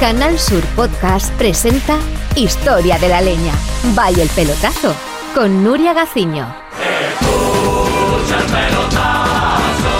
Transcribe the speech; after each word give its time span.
Canal 0.00 0.38
Sur 0.38 0.64
Podcast 0.76 1.30
presenta 1.34 1.98
Historia 2.34 2.98
de 2.98 3.10
la 3.10 3.20
Leña. 3.20 3.52
Vaya 3.94 4.22
el 4.22 4.30
pelotazo 4.30 4.94
con 5.34 5.62
Nuria 5.62 5.92
Gaciño. 5.92 6.46
Escucha 6.80 8.38
el 8.38 8.46
pelotazo, 8.46 9.94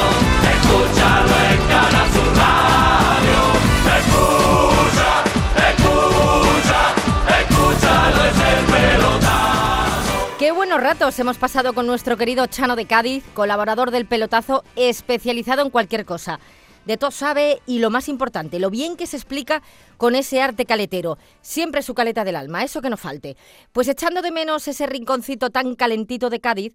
escúchalo 0.54 1.34
en 1.50 1.60
Canal 1.68 2.08
Sur 2.14 2.32
Radio. 2.34 3.40
Escucha, 3.98 5.10
escucha, 5.68 6.80
escúchalo 7.42 8.24
es 8.24 8.38
el 8.58 8.64
pelotazo. 8.72 10.36
Qué 10.38 10.50
buenos 10.52 10.80
ratos 10.80 11.18
hemos 11.18 11.36
pasado 11.36 11.74
con 11.74 11.86
nuestro 11.86 12.16
querido 12.16 12.46
Chano 12.46 12.74
de 12.74 12.86
Cádiz, 12.86 13.22
colaborador 13.34 13.90
del 13.90 14.06
pelotazo 14.06 14.64
especializado 14.76 15.60
en 15.60 15.68
cualquier 15.68 16.06
cosa. 16.06 16.40
De 16.86 16.96
todo 16.96 17.10
sabe 17.10 17.60
y 17.66 17.78
lo 17.78 17.90
más 17.90 18.08
importante, 18.08 18.58
lo 18.58 18.70
bien 18.70 18.96
que 18.96 19.06
se 19.06 19.16
explica 19.16 19.62
con 19.98 20.14
ese 20.14 20.40
arte 20.40 20.64
caletero. 20.64 21.18
Siempre 21.42 21.82
su 21.82 21.94
caleta 21.94 22.24
del 22.24 22.36
alma, 22.36 22.64
eso 22.64 22.80
que 22.80 22.90
no 22.90 22.96
falte. 22.96 23.36
Pues 23.72 23.88
echando 23.88 24.22
de 24.22 24.30
menos 24.30 24.66
ese 24.66 24.86
rinconcito 24.86 25.50
tan 25.50 25.74
calentito 25.74 26.30
de 26.30 26.40
Cádiz, 26.40 26.74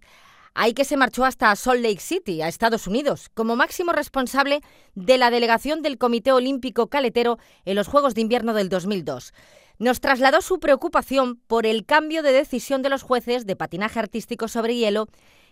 hay 0.54 0.72
que 0.72 0.86
se 0.86 0.96
marchó 0.96 1.26
hasta 1.26 1.54
Salt 1.54 1.82
Lake 1.82 2.00
City, 2.00 2.40
a 2.40 2.48
Estados 2.48 2.86
Unidos, 2.86 3.28
como 3.34 3.56
máximo 3.56 3.92
responsable 3.92 4.62
de 4.94 5.18
la 5.18 5.30
delegación 5.30 5.82
del 5.82 5.98
Comité 5.98 6.32
Olímpico 6.32 6.86
Caletero 6.86 7.38
en 7.66 7.74
los 7.74 7.88
Juegos 7.88 8.14
de 8.14 8.22
Invierno 8.22 8.54
del 8.54 8.70
2002. 8.70 9.34
Nos 9.78 10.00
trasladó 10.00 10.40
su 10.40 10.58
preocupación 10.58 11.36
por 11.46 11.66
el 11.66 11.84
cambio 11.84 12.22
de 12.22 12.32
decisión 12.32 12.80
de 12.80 12.88
los 12.88 13.02
jueces 13.02 13.44
de 13.44 13.56
patinaje 13.56 13.98
artístico 13.98 14.48
sobre 14.48 14.76
hielo 14.76 15.08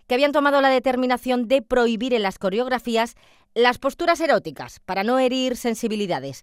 que 0.07 0.15
habían 0.15 0.33
tomado 0.33 0.63
la 0.63 0.71
determinación 0.71 1.49
de 1.49 1.61
prohibir 1.61 2.15
en 2.15 2.23
las 2.23 2.39
coreografías 2.39 3.15
las 3.55 3.79
posturas 3.79 4.21
eróticas 4.21 4.81
para 4.81 5.05
no 5.05 5.19
herir 5.19 5.57
sensibilidades. 5.57 6.43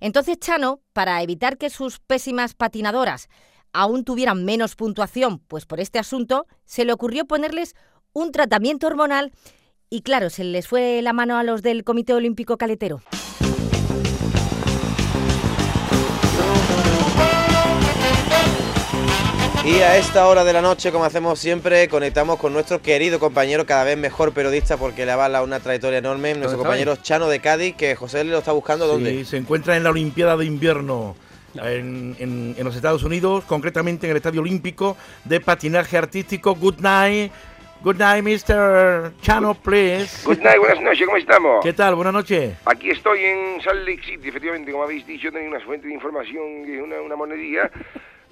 Entonces 0.00 0.38
Chano, 0.38 0.80
para 0.92 1.22
evitar 1.22 1.58
que 1.58 1.70
sus 1.70 1.98
pésimas 1.98 2.54
patinadoras 2.54 3.28
aún 3.72 4.04
tuvieran 4.04 4.44
menos 4.44 4.76
puntuación, 4.76 5.38
pues 5.40 5.66
por 5.66 5.80
este 5.80 5.98
asunto, 5.98 6.46
se 6.64 6.84
le 6.84 6.92
ocurrió 6.92 7.24
ponerles 7.26 7.74
un 8.12 8.32
tratamiento 8.32 8.86
hormonal 8.86 9.32
y 9.90 10.02
claro, 10.02 10.30
se 10.30 10.44
les 10.44 10.66
fue 10.68 11.02
la 11.02 11.12
mano 11.12 11.36
a 11.36 11.42
los 11.42 11.62
del 11.62 11.84
Comité 11.84 12.14
Olímpico 12.14 12.56
Caletero. 12.56 13.02
Y 19.64 19.76
a 19.80 19.96
esta 19.96 20.26
hora 20.26 20.42
de 20.42 20.52
la 20.52 20.60
noche, 20.60 20.90
como 20.90 21.04
hacemos 21.04 21.38
siempre, 21.38 21.86
conectamos 21.88 22.36
con 22.38 22.52
nuestro 22.52 22.82
querido 22.82 23.20
compañero, 23.20 23.64
cada 23.64 23.84
vez 23.84 23.96
mejor 23.96 24.32
periodista 24.32 24.76
porque 24.76 25.06
le 25.06 25.12
avala 25.12 25.40
una 25.42 25.60
trayectoria 25.60 25.98
enorme, 25.98 26.34
nuestro 26.34 26.58
compañero 26.58 26.96
Chano 26.96 27.28
de 27.28 27.38
Cádiz, 27.38 27.76
que 27.76 27.94
José 27.94 28.24
le 28.24 28.32
lo 28.32 28.38
está 28.38 28.50
buscando 28.50 28.86
Sí, 28.86 28.90
dónde. 28.92 29.24
se 29.24 29.36
encuentra 29.36 29.76
en 29.76 29.84
la 29.84 29.90
Olimpiada 29.90 30.36
de 30.36 30.46
Invierno 30.46 31.14
en, 31.54 32.16
en- 32.18 32.54
en 32.58 32.64
los 32.64 32.74
Estados 32.74 33.04
Unidos, 33.04 33.44
concretamente 33.44 34.06
en 34.06 34.10
el 34.10 34.16
Estadio 34.16 34.40
Olímpico 34.40 34.96
de 35.24 35.38
Patinaje 35.40 35.96
Artístico. 35.96 36.56
Good 36.56 36.80
night. 36.80 37.30
Good 37.84 37.96
night, 37.96 38.22
Mr. 38.24 39.12
Chano, 39.22 39.54
please. 39.54 40.24
Good 40.24 40.38
night, 40.38 40.58
buenas 40.58 40.80
noches, 40.82 41.04
¿cómo 41.06 41.16
estamos? 41.18 41.64
¿Qué 41.64 41.72
tal? 41.72 41.94
Buenas 41.96 42.12
noches. 42.14 42.54
Aquí 42.64 42.90
estoy 42.90 43.20
en 43.24 43.60
Salt 43.62 43.80
Lake 43.88 44.02
City, 44.04 44.28
efectivamente, 44.28 44.70
como 44.72 44.84
habéis 44.84 45.04
dicho, 45.06 45.30
tengo 45.32 45.48
una 45.48 45.60
fuente 45.60 45.86
de 45.88 45.94
información, 45.94 46.64
que 46.64 46.76
es 46.78 46.82
una, 46.82 47.00
una 47.00 47.16
monedilla, 47.16 47.68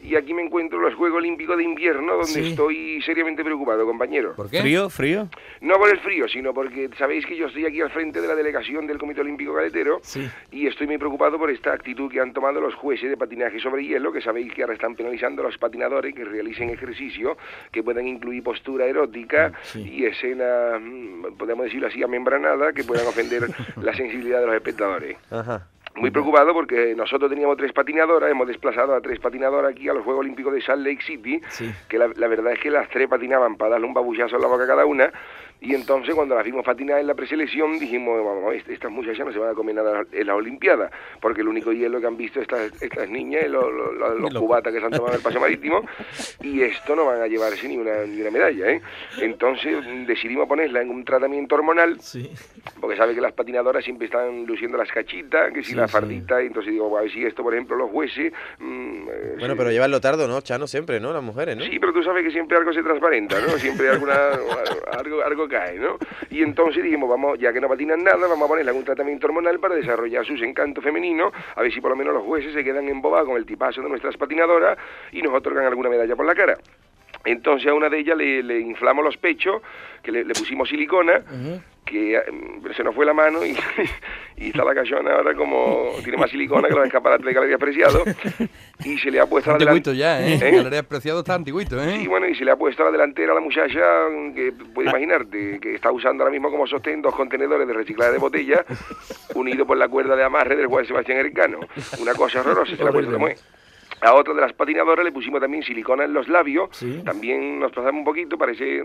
y 0.02 0.14
aquí 0.16 0.32
me 0.34 0.42
encuentro 0.42 0.78
en 0.78 0.84
los 0.84 0.94
Juegos 0.94 1.18
Olímpicos 1.18 1.56
de 1.56 1.64
Invierno, 1.64 2.12
donde 2.12 2.26
Sí. 2.32 2.48
estoy 2.50 3.02
seriamente 3.02 3.44
preocupado, 3.44 3.84
compañero. 3.86 4.34
¿Por 4.34 4.50
qué? 4.50 4.60
¿Frío? 4.60 4.88
¿Frío? 4.90 5.28
No 5.60 5.74
por 5.76 5.90
el 5.90 5.98
frío, 6.00 6.28
sino 6.28 6.54
porque 6.54 6.88
sabéis 6.98 7.26
que 7.26 7.36
yo 7.36 7.46
estoy 7.46 7.66
aquí 7.66 7.80
al 7.80 7.90
frente 7.90 8.20
de 8.20 8.28
la 8.28 8.34
delegación 8.34 8.86
del 8.86 8.98
Comité 8.98 9.20
Olímpico 9.20 9.54
Caletero, 9.54 9.98
Sí. 10.02 10.28
y 10.50 10.66
estoy 10.66 10.86
muy 10.86 10.98
preocupado 10.98 11.38
por 11.38 11.50
esta 11.50 11.72
actitud 11.72 12.10
que 12.10 12.20
han 12.20 12.32
tomado 12.32 12.60
los 12.60 12.74
jueces 12.74 13.10
de 13.10 13.16
patinaje 13.16 13.60
sobre 13.60 13.84
hielo, 13.84 14.12
que 14.12 14.20
sabéis 14.20 14.52
que 14.54 14.62
ahora 14.62 14.74
están 14.74 14.94
penalizando 14.94 15.42
a 15.42 15.46
los 15.46 15.58
patinadores 15.58 16.14
que 16.14 16.24
realicen 16.24 16.70
ejercicio 16.70 17.36
que 17.72 17.82
puedan 17.82 18.06
incluir 18.06 18.42
postura 18.42 18.86
erótica 18.86 19.52
Sí. 19.62 19.80
y 19.88 20.04
escena, 20.06 20.78
mm, 20.80 21.36
podemos 21.38 21.64
decirlo 21.66 21.88
así, 21.88 22.02
amembranada, 22.02 22.72
que 22.72 22.84
puedan 22.84 23.06
ofender 23.06 23.42
la 23.82 23.94
sensibilidad 23.94 24.40
de 24.40 24.46
los 24.46 24.54
espectadores. 24.54 25.16
Ajá. 25.30 25.66
Muy 25.96 26.10
preocupado 26.10 26.54
porque 26.54 26.94
nosotros 26.96 27.28
teníamos 27.28 27.56
tres 27.56 27.72
patinadoras, 27.72 28.30
hemos 28.30 28.46
desplazado 28.46 28.94
a 28.94 29.00
tres 29.00 29.18
patinadoras 29.18 29.72
aquí 29.72 29.88
a 29.88 29.92
los 29.92 30.04
Juegos 30.04 30.20
Olímpicos 30.20 30.54
de 30.54 30.62
Salt 30.62 30.86
Lake 30.86 31.02
City, 31.02 31.40
Sí. 31.48 31.70
que 31.88 31.98
la, 31.98 32.08
la 32.16 32.28
verdad 32.28 32.52
es 32.52 32.60
que 32.60 32.70
las 32.70 32.88
tres 32.88 33.08
patinaban 33.08 33.56
para 33.56 33.72
darle 33.72 33.86
un 33.86 33.94
babuchazo 33.94 34.36
en 34.36 34.42
la 34.42 34.48
boca 34.48 34.64
a 34.64 34.66
cada 34.68 34.86
una, 34.86 35.12
y 35.60 35.74
entonces 35.74 36.14
cuando 36.14 36.34
las 36.34 36.44
vimos 36.44 36.64
patinar 36.64 36.98
en 37.00 37.06
la 37.06 37.14
preselección 37.14 37.78
dijimos, 37.78 38.24
vamos, 38.24 38.54
est- 38.54 38.68
estas 38.68 38.90
muchachas 38.90 39.26
no 39.26 39.32
se 39.32 39.38
van 39.38 39.50
a 39.50 39.54
comer 39.54 39.74
nada 39.74 40.04
en 40.12 40.26
las 40.26 40.36
Olimpiadas, 40.36 40.90
porque 41.20 41.42
el 41.42 41.48
único 41.48 41.72
hielo 41.72 42.00
que 42.00 42.06
han 42.06 42.16
visto 42.16 42.40
estas, 42.40 42.80
estas 42.82 43.08
niñas 43.08 43.44
es 43.44 43.50
lo- 43.50 43.70
lo- 43.70 43.92
lo- 43.92 44.14
los 44.14 44.32
Lo- 44.32 44.40
cubatas 44.40 44.72
que 44.72 44.80
se 44.80 44.84
han 44.86 44.92
tomado 44.92 45.12
en 45.12 45.16
el 45.18 45.22
paseo 45.22 45.40
marítimo, 45.40 45.84
y 46.42 46.62
esto 46.62 46.96
no 46.96 47.06
van 47.06 47.20
a 47.22 47.26
llevarse 47.26 47.68
ni 47.68 47.76
una, 47.76 48.04
ni 48.04 48.20
una 48.20 48.30
medalla, 48.30 48.70
¿eh? 48.70 48.80
Entonces 49.18 49.76
decidimos 50.06 50.48
ponerla 50.48 50.80
en 50.82 50.90
un 50.90 51.04
tratamiento 51.04 51.54
hormonal, 51.54 52.00
Sí. 52.00 52.30
porque 52.80 52.96
sabe 52.96 53.14
que 53.14 53.20
las 53.20 53.32
patinadoras 53.32 53.84
siempre 53.84 54.06
están 54.06 54.46
luciendo 54.46 54.78
las 54.78 54.90
cachitas, 54.90 55.52
que 55.52 55.62
si 55.62 55.70
Sí, 55.70 55.76
la 55.76 55.86
sí. 55.86 55.92
fardita, 55.92 56.42
y 56.42 56.46
entonces 56.46 56.72
digo, 56.72 56.96
a 56.96 57.02
ver 57.02 57.10
si 57.10 57.24
esto, 57.24 57.42
por 57.42 57.54
ejemplo, 57.54 57.76
los 57.76 57.90
jueces... 57.90 58.32
mm, 58.58 59.08
eh, 59.10 59.36
Bueno, 59.38 59.56
pero 59.56 59.70
llevarlo 59.70 60.00
tardo, 60.00 60.26
¿no? 60.26 60.40
Chano 60.40 60.66
siempre, 60.66 61.00
¿no? 61.00 61.12
Las 61.12 61.22
mujeres, 61.22 61.56
¿no? 61.56 61.64
Sí, 61.64 61.78
pero 61.78 61.92
tú 61.92 62.02
sabes 62.02 62.24
que 62.24 62.30
siempre 62.30 62.56
algo 62.56 62.72
se 62.72 62.82
transparenta, 62.82 63.40
¿no? 63.40 63.48
Siempre 63.58 63.88
alguna, 63.90 64.14
algo, 64.92 65.22
algo 65.24 65.48
cae, 65.50 65.78
¿no? 65.78 65.98
Y 66.30 66.42
entonces 66.42 66.82
dijimos, 66.82 67.10
vamos, 67.10 67.38
ya 67.38 67.52
que 67.52 67.60
no 67.60 67.68
patinan 67.68 68.02
nada, 68.02 68.26
vamos 68.26 68.46
a 68.46 68.48
ponerle 68.48 68.72
un 68.72 68.84
tratamiento 68.84 69.26
hormonal 69.26 69.58
para 69.60 69.74
desarrollar 69.74 70.24
sus 70.24 70.40
encantos 70.40 70.82
femeninos, 70.82 71.32
a 71.56 71.62
ver 71.62 71.72
si 71.72 71.80
por 71.80 71.90
lo 71.90 71.96
menos 71.96 72.14
los 72.14 72.22
jueces 72.24 72.54
se 72.54 72.64
quedan 72.64 72.88
embobados 72.88 73.28
con 73.28 73.36
el 73.36 73.44
tipazo 73.44 73.82
de 73.82 73.88
nuestras 73.88 74.16
patinadoras 74.16 74.78
y 75.12 75.20
nos 75.20 75.34
otorgan 75.34 75.66
alguna 75.66 75.90
medalla 75.90 76.16
por 76.16 76.24
la 76.24 76.34
cara. 76.34 76.56
Entonces 77.24 77.68
a 77.68 77.74
una 77.74 77.88
de 77.88 77.98
ellas 77.98 78.16
le, 78.16 78.42
le 78.42 78.60
inflamos 78.60 79.04
los 79.04 79.16
pechos, 79.16 79.62
que 80.02 80.12
le, 80.12 80.24
le 80.24 80.34
pusimos 80.34 80.68
silicona, 80.68 81.22
que 81.84 82.16
eh, 82.16 82.22
se 82.76 82.84
nos 82.84 82.94
fue 82.94 83.04
la 83.04 83.12
mano 83.12 83.44
y, 83.44 83.56
y 84.36 84.48
está 84.48 84.64
la 84.64 84.74
cachona 84.74 85.12
ahora 85.12 85.34
como 85.34 85.90
tiene 86.04 86.16
más 86.18 86.30
silicona 86.30 86.68
que 86.68 86.74
los 86.74 86.86
escaparates 86.86 87.26
de 87.26 87.32
Galerías 87.32 87.58
Preciado 87.58 88.04
y 88.84 88.96
se 88.98 89.10
le 89.10 89.20
ha 89.20 89.26
puesto 89.26 89.50
a 89.50 89.58
la 89.58 89.64
Antiguito 89.64 89.92
ya, 89.92 90.20
¿eh? 90.24 90.34
¿Eh? 90.40 90.50
Galerías 90.56 90.86
Preciado 90.86 91.18
está 91.20 91.34
antiguito, 91.34 91.82
¿eh? 91.82 91.98
Sí, 91.98 92.06
bueno, 92.06 92.28
y 92.28 92.34
se 92.34 92.44
le 92.44 92.52
ha 92.52 92.56
puesto 92.56 92.82
a 92.82 92.86
la 92.86 92.92
delantera 92.92 93.32
a 93.32 93.34
la 93.34 93.40
muchacha, 93.40 93.80
que 94.34 94.52
puede 94.74 94.88
imaginarte, 94.88 95.58
que 95.60 95.74
está 95.74 95.90
usando 95.90 96.22
ahora 96.22 96.32
mismo 96.32 96.50
como 96.50 96.66
sostén 96.66 97.02
dos 97.02 97.14
contenedores 97.14 97.66
de 97.66 97.74
reciclaje 97.74 98.12
de 98.12 98.18
botella, 98.18 98.64
unidos 99.34 99.66
por 99.66 99.76
la 99.76 99.88
cuerda 99.88 100.16
de 100.16 100.22
amarre 100.24 100.56
del 100.56 100.68
juez 100.68 100.86
Sebastián 100.86 101.18
Ericano. 101.18 101.58
Una 102.00 102.14
cosa 102.14 102.40
horrorosa, 102.40 102.76
se 102.76 102.82
la 102.84 102.90
ha 102.90 102.92
puesto 102.92 103.12
como 103.12 103.28
es. 103.28 103.44
A 104.02 104.14
otra 104.14 104.32
de 104.32 104.40
las 104.40 104.52
patinadoras 104.54 105.04
le 105.04 105.12
pusimos 105.12 105.40
también 105.40 105.62
silicona 105.62 106.04
en 106.04 106.14
los 106.14 106.26
labios, 106.28 106.70
Sí. 106.72 107.02
también 107.04 107.58
nos 107.60 107.70
pasamos 107.70 107.98
un 107.98 108.04
poquito, 108.04 108.38
parece 108.38 108.82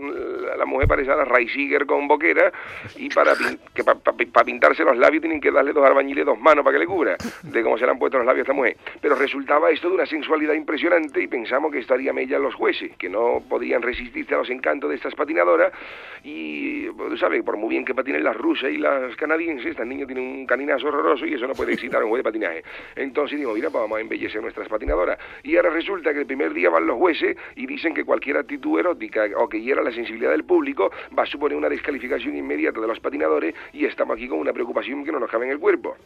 la, 0.58 0.66
mujer 0.66 0.86
parece 0.88 1.10
a 1.10 1.16
la 1.16 1.24
Ray 1.24 1.48
Seeger 1.48 1.86
con 1.86 2.06
boquera, 2.06 2.52
y 2.96 3.08
para 3.08 3.32
pin- 3.34 3.58
que 3.74 3.82
para 3.84 4.44
pintarse 4.44 4.84
los 4.84 4.96
labios 4.98 5.22
tienen 5.22 5.40
que 5.40 5.50
darle 5.50 5.72
dos 5.72 5.86
albañiles 5.86 6.26
dos 6.26 6.38
manos 6.38 6.62
para 6.64 6.74
que 6.74 6.80
le 6.80 6.86
cubra, 6.86 7.16
de 7.42 7.62
cómo 7.62 7.78
se 7.78 7.86
le 7.86 7.92
han 7.92 7.98
puesto 7.98 8.18
los 8.18 8.26
labios 8.26 8.40
a 8.46 8.50
esta 8.50 8.52
mujer. 8.52 8.76
Pero 9.00 9.14
resultaba 9.14 9.70
esto 9.70 9.88
de 9.88 9.94
una 9.94 10.06
sensualidad 10.06 10.52
impresionante 10.54 11.22
y 11.22 11.28
pensamos 11.28 11.72
que 11.72 11.78
estaría 11.78 12.12
mella 12.12 12.38
los 12.38 12.54
jueces, 12.54 12.94
que 12.98 13.08
no 13.08 13.42
podían 13.48 13.80
resistirse 13.80 14.34
a 14.34 14.38
los 14.38 14.50
encantos 14.50 14.90
de 14.90 14.96
estas 14.96 15.14
patinadoras, 15.14 15.72
y 16.24 16.86
tú 16.88 17.16
sabes, 17.16 17.42
por 17.42 17.56
muy 17.56 17.70
bien 17.70 17.84
que 17.84 17.94
patinen 17.94 18.22
las 18.24 18.36
rusas 18.36 18.70
y 18.70 18.78
las 18.78 19.14
canadienses, 19.16 19.66
estas 19.66 19.86
niñas 19.86 20.08
tienen 20.08 20.24
un 20.40 20.46
caninazo 20.46 20.88
horroroso 20.88 21.24
y 21.24 21.34
eso 21.34 21.46
no 21.46 21.54
puede 21.54 21.72
excitar 21.72 22.02
a 22.02 22.04
un 22.04 22.10
juez 22.10 22.20
de 22.20 22.24
patinaje. 22.24 22.64
Entonces 22.96 23.38
digo, 23.38 23.54
mira, 23.54 23.70
pues 23.70 23.80
vamos 23.82 23.96
a 23.98 24.00
embellecer 24.00 24.42
nuestras 24.42 24.68
patinadoras. 24.68 24.95
Y 25.42 25.56
ahora 25.56 25.70
resulta 25.70 26.12
que 26.12 26.20
el 26.20 26.26
primer 26.26 26.52
día 26.52 26.70
van 26.70 26.86
los 26.86 26.96
jueces 26.96 27.36
y 27.54 27.66
dicen 27.66 27.94
que 27.94 28.04
cualquier 28.04 28.36
actitud 28.36 28.78
erótica 28.78 29.26
o 29.36 29.48
que 29.48 29.60
hiera 29.60 29.82
la 29.82 29.92
sensibilidad 29.92 30.30
del 30.30 30.44
público 30.44 30.90
va 31.16 31.24
a 31.24 31.26
suponer 31.26 31.56
una 31.56 31.68
descalificación 31.68 32.36
inmediata 32.36 32.80
de 32.80 32.86
los 32.86 33.00
patinadores 33.00 33.54
y 33.72 33.84
estamos 33.84 34.16
aquí 34.16 34.28
con 34.28 34.38
una 34.38 34.52
preocupación 34.52 35.04
que 35.04 35.12
no 35.12 35.20
nos 35.20 35.30
cabe 35.30 35.46
en 35.46 35.52
el 35.52 35.58
cuerpo. 35.58 35.96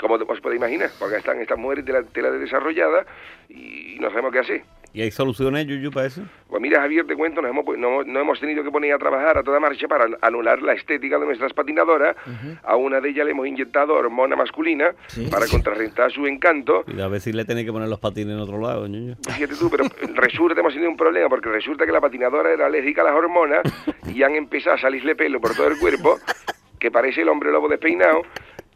Como 0.00 0.14
os 0.14 0.40
podéis 0.40 0.60
imaginar, 0.60 0.90
porque 0.98 1.16
están 1.16 1.40
estas 1.40 1.58
mujeres 1.58 1.84
de 1.84 1.92
la 1.92 2.02
tela 2.02 2.30
de 2.30 2.38
desarrollada 2.38 3.06
y 3.48 3.96
no 4.00 4.08
sabemos 4.10 4.32
qué 4.32 4.38
hacer. 4.40 4.62
¿Y 4.96 5.02
hay 5.02 5.10
soluciones, 5.10 5.66
Yuyu, 5.66 5.90
para 5.90 6.06
eso? 6.06 6.22
Pues 6.48 6.62
mira, 6.62 6.80
Javier, 6.80 7.06
te 7.06 7.14
cuento, 7.14 7.42
nos 7.42 7.50
hemos, 7.50 7.66
pu- 7.66 7.76
no, 7.76 8.02
no 8.02 8.18
hemos 8.18 8.40
tenido 8.40 8.64
que 8.64 8.70
poner 8.70 8.94
a 8.94 8.98
trabajar 8.98 9.36
a 9.36 9.42
toda 9.42 9.60
marcha 9.60 9.86
para 9.86 10.06
anular 10.22 10.62
la 10.62 10.72
estética 10.72 11.18
de 11.18 11.26
nuestras 11.26 11.52
patinadoras. 11.52 12.16
A 12.62 12.76
una 12.76 12.98
de 13.02 13.10
ellas 13.10 13.26
le 13.26 13.32
hemos 13.32 13.46
inyectado 13.46 13.92
hormona 13.92 14.36
masculina 14.36 14.94
Sí. 15.08 15.28
para 15.30 15.46
contrarrestar 15.48 16.10
su 16.12 16.26
encanto. 16.26 16.82
Y 16.86 16.98
a 16.98 17.08
ver 17.08 17.20
si 17.20 17.30
le 17.34 17.44
tenéis 17.44 17.66
que 17.66 17.72
poner 17.74 17.90
los 17.90 18.00
patines 18.00 18.34
en 18.36 18.40
otro 18.40 18.58
lado, 18.58 18.86
Yuyu. 18.86 19.16
Fíjate 19.30 19.54
tú, 19.54 19.68
pero 19.68 19.84
resulta, 20.14 20.58
hemos 20.60 20.72
tenido 20.72 20.90
un 20.90 20.96
problema, 20.96 21.28
porque 21.28 21.50
resulta 21.50 21.84
que 21.84 21.92
la 21.92 22.00
patinadora 22.00 22.50
era 22.50 22.64
alérgica 22.64 23.02
a 23.02 23.04
las 23.04 23.14
hormonas 23.14 23.60
y 24.14 24.22
han 24.22 24.34
empezado 24.34 24.76
a 24.76 24.78
salirle 24.80 25.14
pelo 25.14 25.42
por 25.42 25.54
todo 25.54 25.68
el 25.68 25.78
cuerpo, 25.78 26.18
que 26.78 26.90
parece 26.90 27.20
el 27.20 27.28
hombre 27.28 27.52
lobo 27.52 27.68
despeinado, 27.68 28.22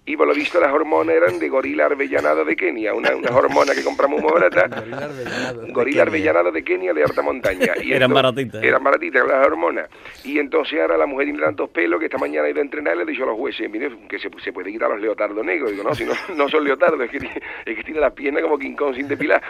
Y 0.07 0.17
por 0.17 0.27
lo 0.27 0.35
visto 0.35 0.59
las 0.61 0.73
hormonas 0.73 1.15
eran 1.15 1.39
de 1.39 1.49
gorila 1.49 1.87
arvellanado 1.87 2.45
de 2.45 2.57
Kenia, 2.57 2.95
una, 2.95 3.15
una 3.15 3.31
hormona 3.37 3.75
que 3.75 3.85
compramos 3.85 4.21
muy 4.21 4.33
barata. 4.33 4.69
gorila 5.73 6.03
arvellanado 6.03 6.51
de 6.51 6.65
Kenia 6.65 6.93
de 6.93 7.03
alta 7.05 7.23
montaña. 7.23 7.75
Y 7.83 7.93
Eran 7.93 8.13
baratitas. 8.13 8.63
Eran 8.63 8.83
baratitas 8.83 9.27
las 9.27 9.47
hormonas. 9.47 9.89
Y 10.25 10.39
entonces 10.39 10.81
ahora 10.81 10.97
la 10.97 11.07
mujer 11.07 11.27
tiene 11.27 11.41
tantos 11.43 11.71
pelos 11.71 12.01
que 12.01 12.07
esta 12.07 12.19
mañana 12.19 12.49
ido 12.49 12.59
a 12.59 12.63
entrenar 12.63 12.95
y 12.95 12.99
le 12.99 13.03
he 13.05 13.07
dicho 13.07 13.23
a 13.25 13.27
los 13.27 13.37
jueces, 13.37 13.71
mire, 13.71 13.91
que 14.09 14.19
se, 14.19 14.29
se 14.43 14.53
puede 14.53 14.73
quitar 14.73 14.91
los 14.91 15.01
leotardos 15.01 15.45
negros. 15.45 15.71
Digo, 15.71 15.85
no, 15.85 15.95
si 15.95 16.05
no, 16.05 16.13
no 16.35 16.49
son 16.49 16.65
leotardos, 16.65 17.01
es 17.03 17.11
que, 17.11 17.21
tiene- 17.21 17.41
es 17.67 17.77
que 17.77 17.85
tiene 17.85 18.01
las 18.01 18.13
piernas 18.13 18.43
como 18.43 18.59
King 18.59 18.75
Kong 18.75 18.95
sin 18.97 19.07
depilar. 19.07 19.43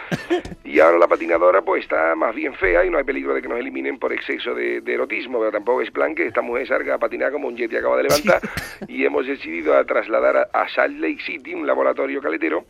Y 0.64 0.78
ahora 0.80 0.98
la 0.98 1.08
patinadora 1.08 1.62
pues 1.62 1.84
está 1.84 2.14
más 2.14 2.34
bien 2.34 2.54
fea 2.54 2.84
y 2.84 2.90
no 2.90 2.98
hay 2.98 3.04
peligro 3.04 3.34
de 3.34 3.40
que 3.42 3.48
nos 3.48 3.58
eliminen 3.58 3.98
por 3.98 4.12
exceso 4.12 4.54
de, 4.54 4.80
de 4.82 4.94
erotismo, 4.94 5.38
pero 5.38 5.52
tampoco 5.52 5.80
es 5.80 5.90
plan 5.90 6.14
que 6.14 6.26
esta 6.26 6.42
mujer 6.42 6.66
salga 6.68 6.94
a 6.94 6.98
patinar 6.98 7.32
como 7.32 7.48
un 7.48 7.56
jet 7.56 7.70
que 7.70 7.78
acaba 7.78 7.96
de 7.96 8.02
levantar 8.04 8.40
y 8.88 9.04
hemos 9.04 9.26
decidido 9.26 9.74
a 9.76 9.84
trasladar 9.84 10.36
a, 10.36 10.39
a 10.52 10.68
Salt 10.68 10.96
Lake 10.98 11.22
City, 11.22 11.54
un 11.54 11.66
laboratorio 11.66 12.20
caletero, 12.20 12.64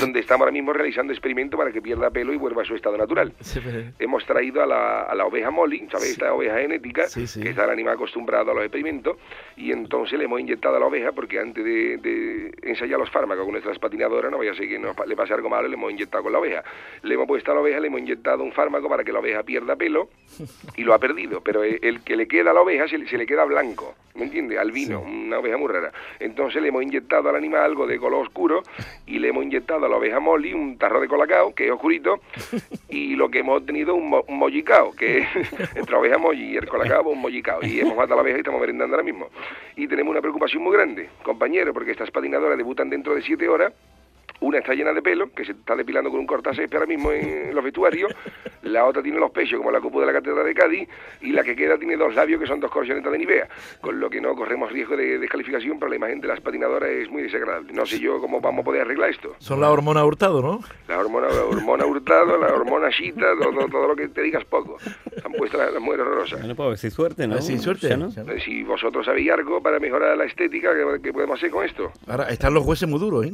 donde 0.00 0.20
estamos 0.20 0.42
ahora 0.42 0.52
mismo 0.52 0.72
realizando 0.72 1.12
experimentos 1.12 1.58
para 1.58 1.72
que 1.72 1.80
pierda 1.82 2.10
pelo 2.10 2.32
y 2.32 2.36
vuelva 2.36 2.62
a 2.62 2.64
su 2.64 2.74
estado 2.74 2.96
natural. 2.96 3.32
Hemos 3.98 4.24
traído 4.24 4.62
a 4.62 4.66
la, 4.66 5.02
a 5.02 5.14
la 5.14 5.26
oveja 5.26 5.50
Molly, 5.50 5.88
¿sabéis? 5.90 6.12
Esta 6.12 6.32
oveja 6.32 6.58
genética, 6.58 7.08
Sí, 7.08 7.26
que 7.42 7.50
está 7.50 7.64
el 7.64 7.70
animal 7.70 7.94
acostumbrado 7.94 8.50
a 8.50 8.54
los 8.54 8.62
experimentos, 8.64 9.16
y 9.56 9.72
entonces 9.72 10.18
le 10.18 10.24
hemos 10.26 10.40
inyectado 10.40 10.76
a 10.76 10.80
la 10.80 10.86
oveja, 10.86 11.12
porque 11.12 11.38
antes 11.38 11.64
de, 11.64 11.96
de 11.98 12.52
ensayar 12.62 12.98
los 12.98 13.10
fármacos 13.10 13.44
con 13.44 13.52
nuestras 13.52 13.78
patinadoras, 13.78 14.30
no 14.30 14.38
vaya 14.38 14.52
a 14.52 14.54
ser 14.54 14.68
que 14.68 14.78
nos 14.78 14.94
le 15.06 15.16
pase 15.16 15.34
algo 15.34 15.48
malo, 15.48 15.68
le 15.68 15.74
hemos 15.74 15.90
inyectado 15.90 16.22
con 16.24 16.32
la 16.32 16.38
oveja. 16.38 16.62
Le 17.02 17.14
hemos 17.14 17.26
puesto 17.26 17.50
a 17.52 17.54
la 17.54 17.60
oveja, 17.60 17.80
le 17.80 17.88
hemos 17.88 18.00
inyectado 18.00 18.42
un 18.44 18.52
fármaco 18.52 18.88
para 18.88 19.04
que 19.04 19.12
la 19.12 19.18
oveja 19.20 19.42
pierda 19.42 19.76
pelo, 19.76 20.08
y 20.76 20.82
lo 20.84 20.94
ha 20.94 20.98
perdido, 20.98 21.40
pero 21.40 21.62
el, 21.64 21.78
el 21.82 22.00
que 22.02 22.16
le 22.16 22.28
queda 22.28 22.50
a 22.50 22.54
la 22.54 22.60
oveja 22.60 22.86
se, 22.88 22.98
le- 22.98 23.08
se 23.08 23.16
le 23.18 23.26
queda 23.26 23.44
blanco, 23.44 23.94
¿me 24.14 24.24
entiendes? 24.24 24.58
Albino, 24.58 25.00
una 25.00 25.38
oveja 25.38 25.56
muy 25.56 25.68
rara. 25.72 25.92
Entonces 26.20 26.60
le 26.62 26.68
hemos 26.68 26.82
inyectado 26.82 27.28
al 27.28 27.36
animal 27.36 27.62
algo 27.62 27.86
de 27.86 27.98
color 27.98 28.22
oscuro 28.26 28.62
y 29.06 29.18
le 29.18 29.28
hemos 29.28 29.44
inyectado 29.44 29.87
a 29.88 29.90
la 29.92 29.96
oveja 29.98 30.20
Molly 30.20 30.54
un 30.54 30.78
tarro 30.78 31.00
de 31.00 31.08
colacao, 31.08 31.54
que 31.54 31.66
es 31.66 31.70
oscurito, 31.72 32.20
y 32.88 33.16
lo 33.16 33.30
que 33.30 33.40
hemos 33.40 33.58
obtenido 33.60 33.94
un, 33.94 34.08
mo- 34.10 34.24
un 34.28 34.38
mollicao, 34.38 34.92
que 34.92 35.18
es 35.18 35.28
entre 35.76 35.92
la 35.92 35.98
oveja 35.98 36.18
Molly 36.18 36.52
y 36.52 36.56
el 36.56 36.68
colacao, 36.68 37.08
un 37.08 37.20
mollicao. 37.20 37.60
Y 37.62 37.80
hemos 37.80 37.96
matado 37.96 38.14
a 38.14 38.16
la 38.16 38.22
oveja 38.22 38.36
y 38.38 38.40
estamos 38.40 38.60
merendando 38.60 38.94
ahora 38.94 39.04
mismo. 39.04 39.28
Y 39.76 39.86
tenemos 39.88 40.10
una 40.12 40.20
preocupación 40.20 40.62
muy 40.62 40.72
grande, 40.76 41.08
compañero, 41.22 41.72
porque 41.74 41.90
estas 41.90 42.10
patinadoras 42.10 42.56
debutan 42.56 42.88
dentro 42.90 43.14
de 43.14 43.22
siete 43.22 43.48
horas. 43.48 43.72
Una 44.40 44.58
está 44.58 44.72
llena 44.74 44.92
de 44.92 45.02
pelo, 45.02 45.32
que 45.32 45.44
se 45.44 45.52
está 45.52 45.74
depilando 45.74 46.10
con 46.10 46.20
un 46.20 46.26
cortacésped 46.26 46.76
ahora 46.76 46.86
mismo 46.86 47.10
en 47.12 47.52
los 47.54 47.64
vestuarios. 47.64 48.12
La 48.62 48.84
otra 48.84 49.02
tiene 49.02 49.18
los 49.18 49.30
pechos 49.30 49.58
como 49.58 49.70
la 49.70 49.80
cúpula 49.80 50.06
de 50.06 50.12
la 50.12 50.18
Catedral 50.20 50.44
de 50.46 50.54
Cádiz. 50.54 50.88
Y 51.20 51.32
la 51.32 51.42
que 51.42 51.56
queda 51.56 51.76
tiene 51.78 51.96
dos 51.96 52.14
labios 52.14 52.40
que 52.40 52.46
son 52.46 52.60
dos 52.60 52.70
corchonetas 52.70 53.10
de 53.10 53.18
Nivea. 53.18 53.48
Con 53.80 53.98
lo 53.98 54.08
que 54.08 54.20
no 54.20 54.34
corremos 54.34 54.70
riesgo 54.70 54.96
de 54.96 55.18
descalificación, 55.18 55.78
pero 55.78 55.90
la 55.90 55.96
imagen 55.96 56.20
de 56.20 56.28
las 56.28 56.40
patinadoras 56.40 56.88
es 56.90 57.10
muy 57.10 57.22
desagradable. 57.22 57.72
No 57.72 57.84
sé 57.86 57.98
yo 57.98 58.20
cómo 58.20 58.40
vamos 58.40 58.62
a 58.62 58.64
poder 58.64 58.82
arreglar 58.82 59.10
esto. 59.10 59.34
Son 59.38 59.60
las 59.60 59.70
hormonas 59.70 60.04
hurtado, 60.04 60.40
¿no? 60.40 60.60
La 60.86 60.98
hormona, 60.98 61.28
la 61.28 61.44
hormona 61.44 61.86
hurtado, 61.86 62.38
la 62.38 62.46
hormona 62.54 62.90
chita, 62.90 63.26
todo, 63.70 63.88
lo 63.88 63.96
que 63.96 64.08
te 64.08 64.22
digas 64.22 64.44
poco. 64.44 64.76
Han 65.24 65.32
puesto 65.32 65.58
las, 65.58 65.72
las 65.72 65.82
mujeres 65.82 66.06
horrorosas. 66.06 66.38
Bueno, 66.40 66.54
pues 66.54 66.66
a 66.66 66.68
ver 66.70 66.78
si 66.78 66.90
suerte, 66.90 67.26
¿no? 67.26 67.40
Si 67.42 67.58
suerte. 67.58 67.88
Chano. 67.88 68.08
Eh, 68.08 68.40
Si 68.44 68.62
vosotros 68.62 69.04
sabéis 69.06 69.30
algo 69.32 69.60
para 69.62 69.78
mejorar 69.80 70.16
la 70.16 70.24
estética, 70.24 70.70
¿qué, 70.74 71.02
qué 71.02 71.12
podemos 71.12 71.38
hacer 71.38 71.50
con 71.50 71.64
esto? 71.64 71.90
Ahora 72.06 72.28
están 72.28 72.54
los 72.54 72.62
jueces 72.64 72.88
muy 72.88 73.00
duros, 73.00 73.26
¿eh? 73.26 73.32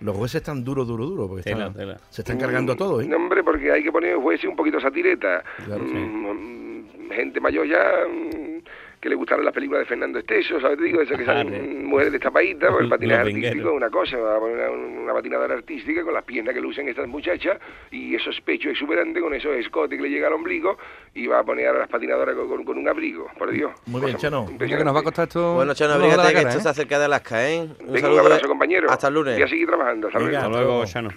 Los 0.00 0.16
jueces 0.16 0.36
están 0.42 0.62
duros, 0.62 0.86
duros, 0.86 1.08
duros, 1.08 1.28
porque 1.28 1.42
Tela, 1.44 1.66
están- 1.68 1.74
tela. 1.74 2.00
se 2.10 2.22
están 2.22 2.38
cargando 2.38 2.72
a 2.72 2.76
todos, 2.76 3.02
¿eh? 3.04 3.08
No, 3.08 3.16
hombre, 3.16 3.42
porque 3.42 3.72
hay 3.72 3.82
que 3.82 3.90
poner 3.92 4.16
jueces 4.16 4.44
un 4.48 4.56
poquito 4.56 4.78
satireta. 4.80 5.42
Claro, 5.64 5.84
sí. 5.86 5.94
Mm, 5.94 7.10
gente 7.12 7.40
mayor 7.40 7.66
ya 7.66 7.82
mm, 8.08 8.62
que 9.00 9.08
le 9.08 9.14
gustaron 9.14 9.44
las 9.44 9.52
películas 9.54 9.80
de 9.80 9.86
Fernando 9.86 10.18
Esteso, 10.18 10.60
¿sabes? 10.60 10.78
Te 10.78 10.84
digo, 10.84 11.00
eso 11.00 11.16
que 11.16 11.24
salen 11.24 11.50
Vale. 11.50 11.62
mm, 11.62 11.84
mujeres 11.86 12.12
destapaditas, 12.12 12.70
porque 12.70 12.84
el 12.84 12.90
patinaje 12.90 13.20
artístico 13.20 13.68
es 13.68 13.74
una 13.76 13.90
cosa, 13.90 14.16
va 14.16 14.36
a 14.36 14.40
poner 14.40 14.70
una, 14.70 15.02
una 15.02 15.12
patinadora 15.14 15.54
artística 15.54 16.02
con 16.02 16.14
las 16.14 16.24
piernas 16.24 16.54
que 16.54 16.60
lucen 16.60 16.88
estas 16.88 17.06
muchachas 17.06 17.58
y 17.90 18.14
esos 18.14 18.40
pechos 18.40 18.72
exuberantes 18.72 19.22
con 19.22 19.34
esos 19.34 19.54
escotes 19.56 19.96
que 19.98 20.02
le 20.02 20.10
llega 20.10 20.26
al 20.28 20.32
ombligo 20.34 20.76
y 21.14 21.26
va 21.26 21.40
a 21.40 21.44
poner 21.44 21.68
a 21.68 21.72
las 21.74 21.88
patinadoras 21.88 22.34
con, 22.34 22.48
con- 22.48 22.64
con 22.64 22.78
un 22.78 22.88
abrigo, 22.88 23.28
por 23.38 23.50
Dios. 23.50 23.70
Muy 23.86 24.00
bien, 24.00 24.16
Chano. 24.16 24.46
Que 24.58 24.66
nos 24.84 24.94
va 24.94 25.00
a 25.00 25.02
costar 25.04 25.28
esto. 25.28 25.54
Bueno, 25.54 25.74
Chano, 25.74 25.94
abrígate 25.94 26.16
la 26.22 26.28
que 26.28 26.34
cara, 26.34 26.48
esto 26.48 26.58
¿eh? 26.60 26.62
se 26.62 26.68
acerca 26.70 26.98
de 26.98 27.04
Alaska, 27.04 27.48
¿eh? 27.50 27.68
Un 27.80 27.92
Venga, 27.92 28.10
un 28.12 28.18
abrazo, 28.18 28.48
compañero. 28.48 28.90
Hasta 28.90 29.08
el 29.08 29.14
lunes. 29.14 29.38
Y 29.38 29.42
a 29.42 29.48
seguir 29.48 29.66
trabajando. 29.68 30.08
Hasta 30.08 30.18
Venga. 30.18 30.48
luego. 30.48 30.56
Hasta 30.56 30.60
luego, 30.60 30.84
Chano. 30.86 31.10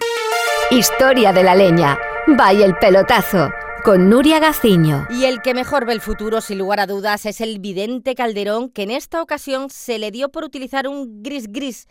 Historia 0.70 1.32
de 1.32 1.42
la 1.42 1.54
leña. 1.54 1.98
Vaya 2.28 2.64
el 2.66 2.74
pelotazo. 2.76 3.50
Con 3.84 4.10
Nuria 4.10 4.40
Gaciño. 4.40 5.06
Y 5.10 5.24
el 5.24 5.40
que 5.42 5.54
mejor 5.54 5.86
ve 5.86 5.92
el 5.92 6.00
futuro, 6.00 6.40
sin 6.40 6.58
lugar 6.58 6.80
a 6.80 6.86
dudas, 6.86 7.24
es 7.24 7.40
el 7.40 7.60
vidente 7.60 8.14
Calderón, 8.14 8.68
que 8.68 8.82
en 8.82 8.90
esta 8.90 9.22
ocasión 9.22 9.70
se 9.70 9.98
le 9.98 10.10
dio 10.10 10.28
por 10.30 10.44
utilizar 10.44 10.86
un 10.86 11.22
gris-gris 11.22 11.86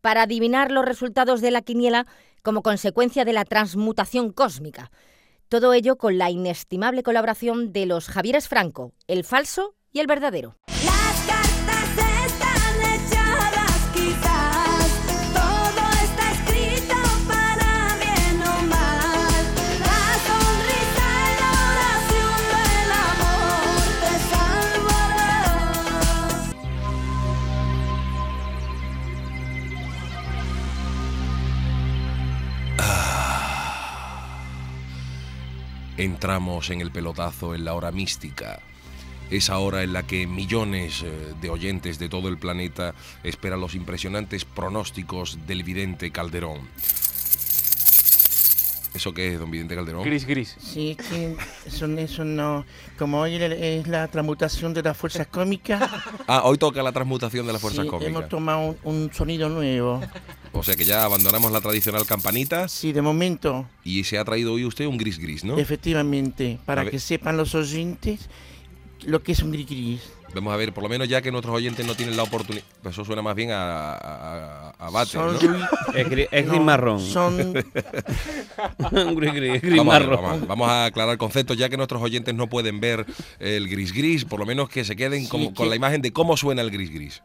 para 0.00 0.22
adivinar 0.22 0.70
los 0.70 0.84
resultados 0.84 1.40
de 1.40 1.50
la 1.50 1.60
quiniela 1.60 2.06
como 2.42 2.62
consecuencia 2.62 3.24
de 3.24 3.32
la 3.32 3.44
transmutación 3.44 4.32
cósmica. 4.32 4.90
Todo 5.48 5.74
ello 5.74 5.96
con 5.96 6.18
la 6.18 6.30
inestimable 6.30 7.02
colaboración 7.02 7.72
de 7.72 7.86
los 7.86 8.08
Javieres 8.08 8.48
Franco, 8.48 8.92
el 9.06 9.24
falso 9.24 9.74
y 9.92 10.00
el 10.00 10.06
verdadero. 10.06 10.56
Entramos 35.96 36.70
en 36.70 36.80
el 36.80 36.90
pelotazo 36.90 37.54
en 37.54 37.64
la 37.64 37.74
hora 37.74 37.92
mística. 37.92 38.60
Esa 39.30 39.58
hora 39.58 39.82
en 39.82 39.92
la 39.92 40.02
que 40.02 40.26
millones 40.26 41.02
eh, 41.02 41.10
de 41.40 41.48
oyentes 41.50 41.98
de 41.98 42.08
todo 42.08 42.28
el 42.28 42.36
planeta 42.36 42.94
esperan 43.22 43.60
los 43.60 43.74
impresionantes 43.74 44.44
pronósticos 44.44 45.38
del 45.46 45.62
vidente 45.62 46.10
Calderón. 46.10 46.60
¿Eso 48.94 49.12
qué 49.12 49.32
es, 49.32 49.40
don 49.40 49.50
vidente 49.50 49.74
Calderón? 49.74 50.04
Gris, 50.04 50.24
gris. 50.24 50.56
Sí, 50.60 50.96
es 50.98 51.06
que 51.06 51.36
eso, 51.66 51.86
eso 51.86 52.24
no. 52.24 52.64
Como 52.98 53.20
hoy 53.20 53.34
es 53.36 53.88
la 53.88 54.06
transmutación 54.08 54.72
de 54.72 54.82
las 54.82 54.96
fuerzas 54.96 55.26
cómicas, 55.26 55.90
Ah, 56.28 56.42
hoy 56.44 56.58
toca 56.58 56.80
la 56.82 56.92
transmutación 56.92 57.46
de 57.46 57.52
las 57.54 57.60
fuerzas 57.62 57.84
sí, 57.84 57.90
cómicas. 57.90 58.10
hemos 58.10 58.28
tomado 58.28 58.60
un, 58.60 58.76
un 58.84 59.12
sonido 59.12 59.48
nuevo. 59.48 60.00
O 60.56 60.62
sea 60.62 60.76
que 60.76 60.84
ya 60.84 61.04
abandonamos 61.04 61.50
la 61.52 61.60
tradicional 61.60 62.06
campanita 62.06 62.68
Sí, 62.68 62.92
de 62.92 63.02
momento, 63.02 63.66
y 63.84 64.04
se 64.04 64.18
ha 64.18 64.24
traído 64.24 64.52
hoy 64.54 64.64
usted 64.64 64.86
un 64.86 64.96
gris 64.96 65.18
gris, 65.18 65.44
¿no? 65.44 65.58
efectivamente, 65.58 66.58
para 66.64 66.88
que 66.88 66.98
sepan 66.98 67.36
los 67.36 67.54
oyentes 67.54 68.28
lo 69.02 69.22
que 69.22 69.32
es 69.32 69.40
un 69.42 69.50
gris 69.52 69.66
gris. 69.66 70.00
Vamos 70.34 70.52
a 70.52 70.56
ver, 70.56 70.72
por 70.72 70.82
lo 70.82 70.88
menos 70.88 71.08
ya 71.08 71.22
que 71.22 71.30
nuestros 71.30 71.54
oyentes 71.54 71.86
no 71.86 71.94
tienen 71.94 72.16
la 72.16 72.24
oportunidad. 72.24 72.64
Pues 72.82 72.92
eso 72.94 73.04
suena 73.04 73.22
más 73.22 73.36
bien 73.36 73.50
a, 73.52 74.72
a, 74.78 75.06
Son 75.06 75.36
Es 75.94 76.08
gris, 76.10 76.26
es 76.32 76.44
gris 76.46 76.58
no, 76.58 76.64
marrón. 76.64 76.98
Son, 77.00 77.52
gris, 79.16 79.32
gris, 79.34 79.62
gris 79.62 79.76
Vamos 79.76 79.94
a, 79.94 79.98
ver, 80.00 80.08
marrón. 80.08 80.22
vamos 80.24 80.42
a- 80.42 80.46
vamos 80.46 80.68
a 80.68 80.84
aclarar 80.86 81.18
conceptos, 81.18 81.56
ya 81.56 81.68
que 81.68 81.76
nuestros 81.76 82.02
oyentes 82.02 82.34
no 82.34 82.48
pueden 82.48 82.80
ver 82.80 83.06
el 83.38 83.68
gris 83.68 83.92
gris, 83.92 84.24
por 84.24 84.40
lo 84.40 84.46
menos 84.46 84.68
que 84.68 84.84
se 84.84 84.96
queden 84.96 85.26
Sí, 85.26 85.50
con, 85.54 85.68
la 85.70 85.76
imagen 85.76 86.02
de 86.02 86.12
cómo 86.12 86.36
suena 86.36 86.62
el 86.62 86.70
gris 86.72 86.90
gris. 86.90 87.22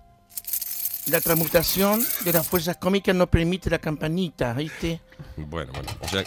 La 1.10 1.22
transmutación 1.22 2.04
de 2.24 2.34
las 2.34 2.48
fuerzas 2.48 2.78
cómicas 2.78 3.16
no 3.16 3.28
permite 3.28 3.70
la 3.70 3.80
campanita, 3.80 4.54
¿viste? 4.54 5.02
Bueno, 5.38 5.72
bueno, 5.74 5.90
o 6.02 6.08
sea, 6.08 6.24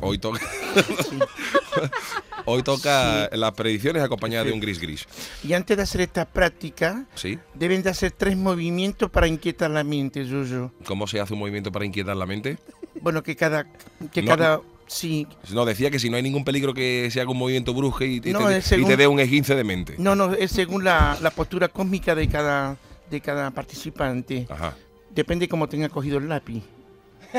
hoy 0.00 0.18
toca. 0.18 0.40
hoy 2.44 2.62
toca 2.62 3.28
las 3.32 3.52
predicciones 3.52 4.02
acompañadas 4.02 4.46
de 4.46 4.52
un 4.52 4.60
gris 4.60 4.80
gris. 4.80 5.06
Y 5.44 5.52
antes 5.52 5.76
de 5.76 5.82
hacer 5.82 6.00
esta 6.00 6.24
práctica, 6.24 7.04
¿Sí? 7.14 7.38
deben 7.54 7.82
de 7.82 7.90
hacer 7.90 8.12
tres 8.12 8.36
movimientos 8.36 9.10
para 9.10 9.26
inquietar 9.26 9.70
la 9.70 9.84
mente, 9.84 10.24
Yuyo. 10.24 10.72
¿Cómo 10.84 11.06
se 11.06 11.20
hace 11.20 11.34
un 11.34 11.40
movimiento 11.40 11.70
para 11.70 11.84
inquietar 11.84 12.16
la 12.16 12.26
mente? 12.26 12.58
Bueno, 13.00 13.22
que 13.22 13.36
cada, 13.36 13.66
que 14.12 14.22
No. 14.22 14.36
cada, 14.36 14.60
sí, 14.86 15.26
No, 15.52 15.64
decía 15.64 15.90
que 15.90 15.98
si 15.98 16.10
no 16.10 16.16
hay 16.16 16.22
ningún 16.22 16.44
peligro 16.44 16.74
que 16.74 17.08
se 17.12 17.20
haga 17.20 17.30
un 17.30 17.38
movimiento 17.38 17.74
brusque 17.74 18.06
y, 18.06 18.20
te 18.20 18.96
dé 18.96 19.06
un 19.06 19.20
esguince 19.20 19.54
de 19.54 19.64
mente. 19.64 19.94
no, 19.98 20.16
no, 20.16 20.34
es 20.34 20.50
según 20.50 20.82
la, 20.82 21.16
la 21.20 21.30
postura 21.30 21.68
cósmica 21.68 22.14
de 22.14 22.28
cada, 22.28 22.76
de 23.10 23.20
cada 23.20 23.50
participante. 23.50 24.46
Ajá. 24.50 24.74
Depende 25.10 25.48
cómo 25.48 25.68
tenga 25.68 25.88
cogido 25.88 26.18
el 26.18 26.28
lápiz. 26.28 26.62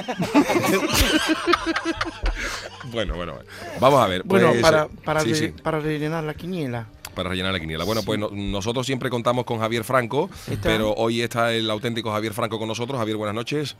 Bueno, 2.91 3.15
bueno, 3.15 3.33
bueno. 3.33 3.49
Vamos 3.79 4.01
a 4.01 4.07
ver. 4.07 4.23
Bueno, 4.23 4.49
pues, 4.49 4.61
para, 4.61 4.87
para, 4.87 5.21
sí, 5.21 5.29
re- 5.29 5.35
sí, 5.35 5.47
para 5.49 5.79
rellenar 5.79 6.23
la 6.23 6.33
quiniela. 6.33 6.87
para 7.13 7.29
rellenar 7.29 7.51
la 7.53 7.59
quiniela. 7.59 7.83
Bueno, 7.83 8.01
pues 8.03 8.17
no- 8.19 8.29
nosotros 8.31 8.85
siempre 8.85 9.09
contamos 9.09 9.45
con 9.45 9.59
Javier 9.59 9.83
Franco, 9.83 10.29
Está. 10.49 10.69
pero 10.69 10.93
hoy 10.93 11.21
está 11.21 11.51
el 11.53 11.69
auténtico 11.69 12.11
Javier 12.11 12.33
Franco 12.33 12.57
con 12.57 12.67
nosotros. 12.67 12.97
Javier, 12.97 13.17
buenas 13.17 13.35
noches. 13.35 13.75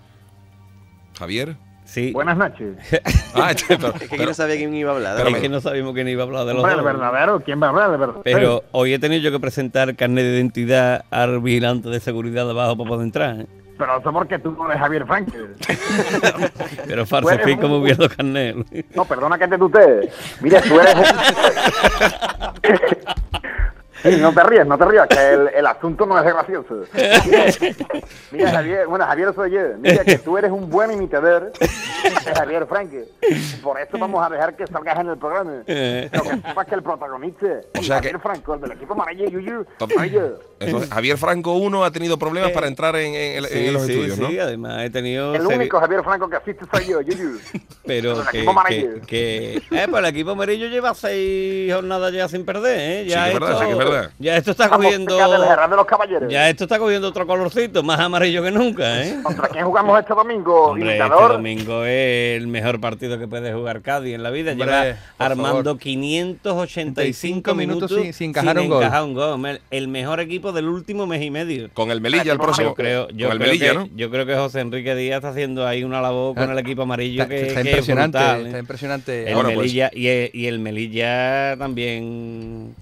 Javier. 1.18 1.56
Sí. 1.90 2.12
Buenas 2.14 2.38
noches. 2.38 2.78
Ah, 3.36 3.52
este, 3.52 3.78
pero, 3.78 3.94
Es 3.94 4.02
que 4.02 4.08
pero- 4.10 4.26
no 4.26 4.34
sabía 4.34 4.56
quién 4.58 4.74
iba 4.74 4.92
a 4.92 4.96
hablar. 4.96 5.16
pero 5.18 5.30
es 5.30 5.42
que 5.42 5.50
no 5.50 5.62
sabíamos 5.62 5.94
quién 5.94 6.08
iba 6.08 6.24
a 6.24 6.26
hablar 6.26 6.46
de 6.46 6.54
los 6.56 6.64
Hombre, 6.64 6.72
el 6.78 6.84
dos. 6.84 6.86
verdadero, 6.86 7.40
¿quién 7.42 7.62
va 7.62 7.68
a 7.68 7.70
hablar 7.70 7.92
de 7.92 7.98
verdad? 7.98 8.22
Pero 8.24 8.64
hoy 8.72 8.94
he 8.94 9.00
tenido 9.00 9.22
yo 9.22 9.32
que 9.32 9.40
presentar 9.40 9.96
carnet 9.96 10.24
de 10.26 10.36
identidad 10.36 11.06
al 11.12 11.40
vigilante 11.40 11.90
de 11.90 12.00
seguridad 12.00 12.46
de 12.46 12.52
abajo 12.52 12.76
para 12.76 12.90
poder 12.90 13.06
entrar. 13.06 13.40
¿eh? 13.42 13.48
Pero 13.78 13.98
eso 14.00 14.12
porque 14.12 14.40
tú 14.40 14.52
no 14.52 14.66
eres 14.70 14.82
Javier 14.82 15.06
Franco. 15.06 15.32
Pero 16.88 17.06
un- 17.68 17.80
muy 17.80 17.86
bien 17.86 17.98
los 18.00 18.10
carnets. 18.16 18.66
No, 18.96 19.06
perdona 19.06 19.38
que 19.38 19.48
te 19.48 19.58
tutee. 19.58 20.10
Mira, 20.42 20.60
tú 20.62 20.80
eres... 20.80 20.96
Sí, 24.04 24.18
no 24.22 24.34
te 24.34 24.44
ríes, 24.44 24.66
no 24.66 24.78
te 24.78 24.86
rías, 24.86 25.08
que 25.08 25.34
el, 25.34 25.48
el 25.56 25.66
asunto 25.68 26.06
no 26.06 26.18
es 26.18 26.24
gracioso. 26.26 26.84
Mira, 28.32 28.52
Javier, 28.52 28.88
bueno, 28.88 29.06
Javier 29.06 29.34
soy 29.36 29.52
yo. 29.52 29.60
Mira, 29.80 30.04
que 30.04 30.18
tú 30.20 30.38
eres 30.38 30.52
un 30.52 30.70
buen 30.70 30.92
imitador 30.92 31.52
de 31.54 32.34
Javier 32.36 32.66
Franque. 32.68 33.06
Por 33.62 33.80
eso 33.80 33.98
vamos 33.98 34.26
a 34.26 34.30
dejar 34.30 34.56
que 34.56 34.68
salgas 34.68 35.00
en 35.00 35.10
el 35.10 35.18
programa. 35.18 35.64
Pero 35.66 36.24
que 36.24 36.30
sepas 36.30 36.68
que 36.68 36.76
el 36.76 36.84
protagonista 36.84 37.46
O 37.46 37.80
es 37.80 37.86
sea 37.88 37.96
Javier 37.98 38.14
que- 38.16 38.20
Franco, 38.20 38.54
el 38.56 38.62
del 38.62 38.72
equipo 38.74 38.94
amarillo, 38.94 39.28
Yuyu. 39.30 39.66
Entonces, 40.60 40.90
Javier 40.90 41.18
Franco 41.18 41.54
1 41.54 41.84
ha 41.84 41.92
tenido 41.92 42.18
problemas 42.18 42.52
para 42.52 42.68
entrar 42.68 42.96
en, 42.98 43.14
en- 43.16 43.44
en 43.46 43.50
Sí, 43.50 43.72
los 43.72 43.84
sí, 43.84 43.92
estudios, 43.94 44.16
sí, 44.30 44.36
¿no? 44.38 44.44
además 44.44 44.84
he 44.84 44.90
tenido... 44.90 45.34
El 45.36 45.42
seri- 45.44 45.56
único 45.56 45.80
Javier 45.80 46.04
Franco 46.04 46.30
que 46.30 46.36
asiste 46.36 46.66
soy 46.72 46.86
yo, 46.88 47.02
Yuyu. 47.02 47.38
Pero 47.86 48.24
que, 48.30 48.38
equipo 48.38 48.52
amarillo. 48.52 48.94
que, 49.08 49.62
que- 49.70 49.84
eh, 49.84 49.88
pues 49.90 50.04
el 50.04 50.06
equipo 50.10 50.32
amarillo 50.32 50.68
lleva 50.68 50.94
seis 50.94 51.74
jornadas 51.74 52.12
ya 52.14 52.28
sin 52.28 52.46
perder, 52.46 52.80
¿eh? 52.80 53.06
Ya 53.08 53.26
Sí, 53.26 53.32
que 53.32 53.34
es 53.36 53.40
verdad, 53.40 53.60
verdad. 53.90 54.12
Ya 54.20 54.38
esto 54.38 54.52
está 54.52 54.68
Vamos, 54.68 54.86
cogiendo... 54.86 55.16
de 55.18 55.76
los 55.76 55.86
Caballeros. 55.86 56.32
Ya 56.32 56.50
esto 56.50 56.64
está 56.66 56.80
cogiendo 56.80 57.08
otro 57.08 57.26
colorcito, 57.28 57.84
más 57.84 58.00
amarillo 58.00 58.44
que 58.44 58.52
nunca, 58.52 59.04
¿eh? 59.04 59.18
¿Contra 59.24 59.48
quién 59.50 59.66
jugamos 59.66 60.00
este 60.00 60.14
domingo, 60.14 60.68
Hombre, 60.72 60.98
este 60.98 61.10
domingo 61.10 61.84
es 61.86 62.38
el 62.42 62.48
mejor 62.48 62.80
partido 62.80 63.18
que 63.20 63.28
puede 63.28 63.54
jugar 63.54 63.82
Cádiz 63.82 64.16
en 64.16 64.24
la 64.24 64.30
vida. 64.30 64.52
Hombre, 64.52 64.66
Lleva 64.68 64.98
armando 65.18 65.64
favor. 65.76 65.80
585 65.80 67.56
minutos 67.56 67.92
sin- 67.92 68.14
sin 68.14 68.30
encajar 68.32 68.60
un 68.60 68.68
gol. 68.70 68.84
encajar 68.84 69.04
un 69.04 69.14
gol. 69.14 69.60
El- 69.72 69.88
mejor 69.90 70.20
equipo 70.20 70.52
del 70.52 70.68
último 70.68 71.08
mes 71.08 71.22
y 71.24 71.32
medio. 71.32 71.70
Con 71.74 71.90
el 71.92 72.00
Melilla 72.00 72.32
el 72.32 72.38
próximo. 72.40 72.70
Yo 72.70 72.76
creo, 72.76 73.10
yo 73.10 73.28
Con 73.30 73.42
el 73.42 73.48
Melilla, 73.48 73.72
que, 73.72 73.74
¿no? 73.78 73.90
yo 73.96 74.10
creo 74.12 74.26
que 74.26 74.36
José 74.36 74.60
Enrique 74.60 74.94
Díaz 74.96 75.18
está 75.18 75.30
haciendo 75.30 75.66
ahí 75.66 75.84
una 75.84 76.00
labor 76.02 76.36
con 76.36 76.50
Ah, 76.50 76.54
el 76.54 76.60
equipo 76.60 76.84
amarillo 76.84 77.24
Está, 77.24 77.34
que, 77.34 77.48
está 77.48 77.54
que 77.64 77.70
es 77.70 77.76
impresionante, 77.76 78.18
brutal, 78.18 78.42
¿eh? 78.42 78.46
está 78.48 78.60
impresionante. 78.60 79.28
El 79.32 79.34
pues- 79.34 79.48
Melilla, 79.48 79.90
y, 79.94 80.08
el, 80.08 80.30
y 80.34 80.46
el 80.48 80.60
Melilla 80.60 81.58
también 81.58 82.76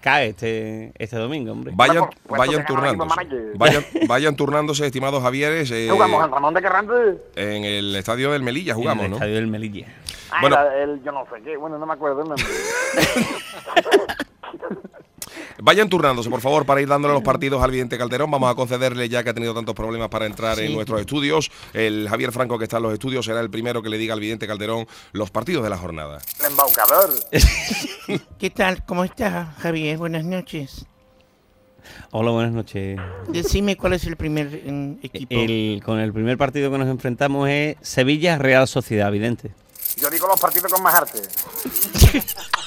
cae 0.00 0.28
este, 0.28 0.92
este 0.98 1.16
domingo, 1.16 1.52
hombre. 1.52 1.72
Vayan, 1.74 1.96
Bueno, 1.96 2.10
pues 2.26 2.38
vayan 2.38 2.66
turnándose. 2.66 3.14
Vayan, 3.56 3.84
vayan 4.08 4.36
turnándose, 4.36 4.86
estimados 4.86 5.22
Javieres. 5.22 5.70
eh, 5.70 5.88
Jugamos 5.90 6.24
en 6.24 6.30
Ramón 6.30 6.54
de 6.54 6.62
Carrande. 6.62 7.18
en 7.36 7.64
el 7.64 7.96
estadio 7.96 8.32
del 8.32 8.42
Melilla 8.42 8.72
en 8.72 8.78
jugamos, 8.78 9.04
el 9.04 9.10
¿no? 9.10 9.16
estadio 9.16 9.34
del 9.34 9.46
Melilla. 9.46 9.86
Ah, 10.30 10.38
Bueno. 10.40 10.56
era 10.60 10.82
el, 10.82 11.02
yo 11.04 11.12
no 11.12 11.24
sé 11.32 11.42
qué, 11.42 11.56
bueno, 11.56 11.78
no 11.78 11.86
me 11.86 11.92
acuerdo 11.94 12.22
el 12.22 12.28
nombre. 12.28 12.46
Vayan 15.58 15.88
turnándose, 15.88 16.30
por 16.30 16.40
favor, 16.40 16.66
para 16.66 16.80
ir 16.80 16.88
dándole 16.88 17.14
los 17.14 17.22
partidos 17.22 17.62
al 17.62 17.70
vidente 17.70 17.98
Calderón. 17.98 18.30
Vamos 18.30 18.50
a 18.50 18.54
concederle, 18.54 19.08
ya 19.08 19.24
que 19.24 19.30
ha 19.30 19.34
tenido 19.34 19.54
tantos 19.54 19.74
problemas 19.74 20.08
para 20.08 20.26
entrar 20.26 20.58
en 20.60 20.74
nuestros 20.74 21.00
estudios. 21.00 21.50
El 21.72 22.08
Javier 22.08 22.32
Franco, 22.32 22.58
que 22.58 22.64
está 22.64 22.78
en 22.78 22.84
los 22.84 22.92
estudios, 22.92 23.24
será 23.24 23.40
el 23.40 23.50
primero 23.50 23.82
que 23.82 23.88
le 23.88 23.98
diga 23.98 24.14
al 24.14 24.20
vidente 24.20 24.46
Calderón 24.46 24.86
los 25.12 25.30
partidos 25.30 25.64
de 25.64 25.70
la 25.70 25.78
jornada. 25.78 26.18
El 26.40 26.46
embaucador. 26.46 27.10
¿Qué 28.38 28.50
tal? 28.50 28.84
¿Cómo 28.84 29.04
estás, 29.04 29.56
Javier? 29.58 29.98
Buenas 29.98 30.24
noches. 30.24 30.86
Hola, 32.10 32.30
buenas 32.30 32.52
noches. 32.52 32.98
Decime 33.28 33.76
cuál 33.76 33.94
es 33.94 34.04
el 34.04 34.16
primer 34.16 34.46
mm, 34.48 34.98
equipo. 35.02 35.34
El, 35.34 35.82
con 35.84 35.98
el 35.98 36.12
primer 36.12 36.36
partido 36.36 36.70
que 36.70 36.78
nos 36.78 36.88
enfrentamos 36.88 37.48
es 37.48 37.76
Sevilla 37.82 38.38
Real 38.38 38.66
Sociedad, 38.66 39.08
evidente. 39.08 39.52
Yo 39.96 40.10
digo 40.10 40.26
los 40.26 40.40
partidos 40.40 40.72
con 40.72 40.82
más 40.82 40.94
arte. 40.94 41.22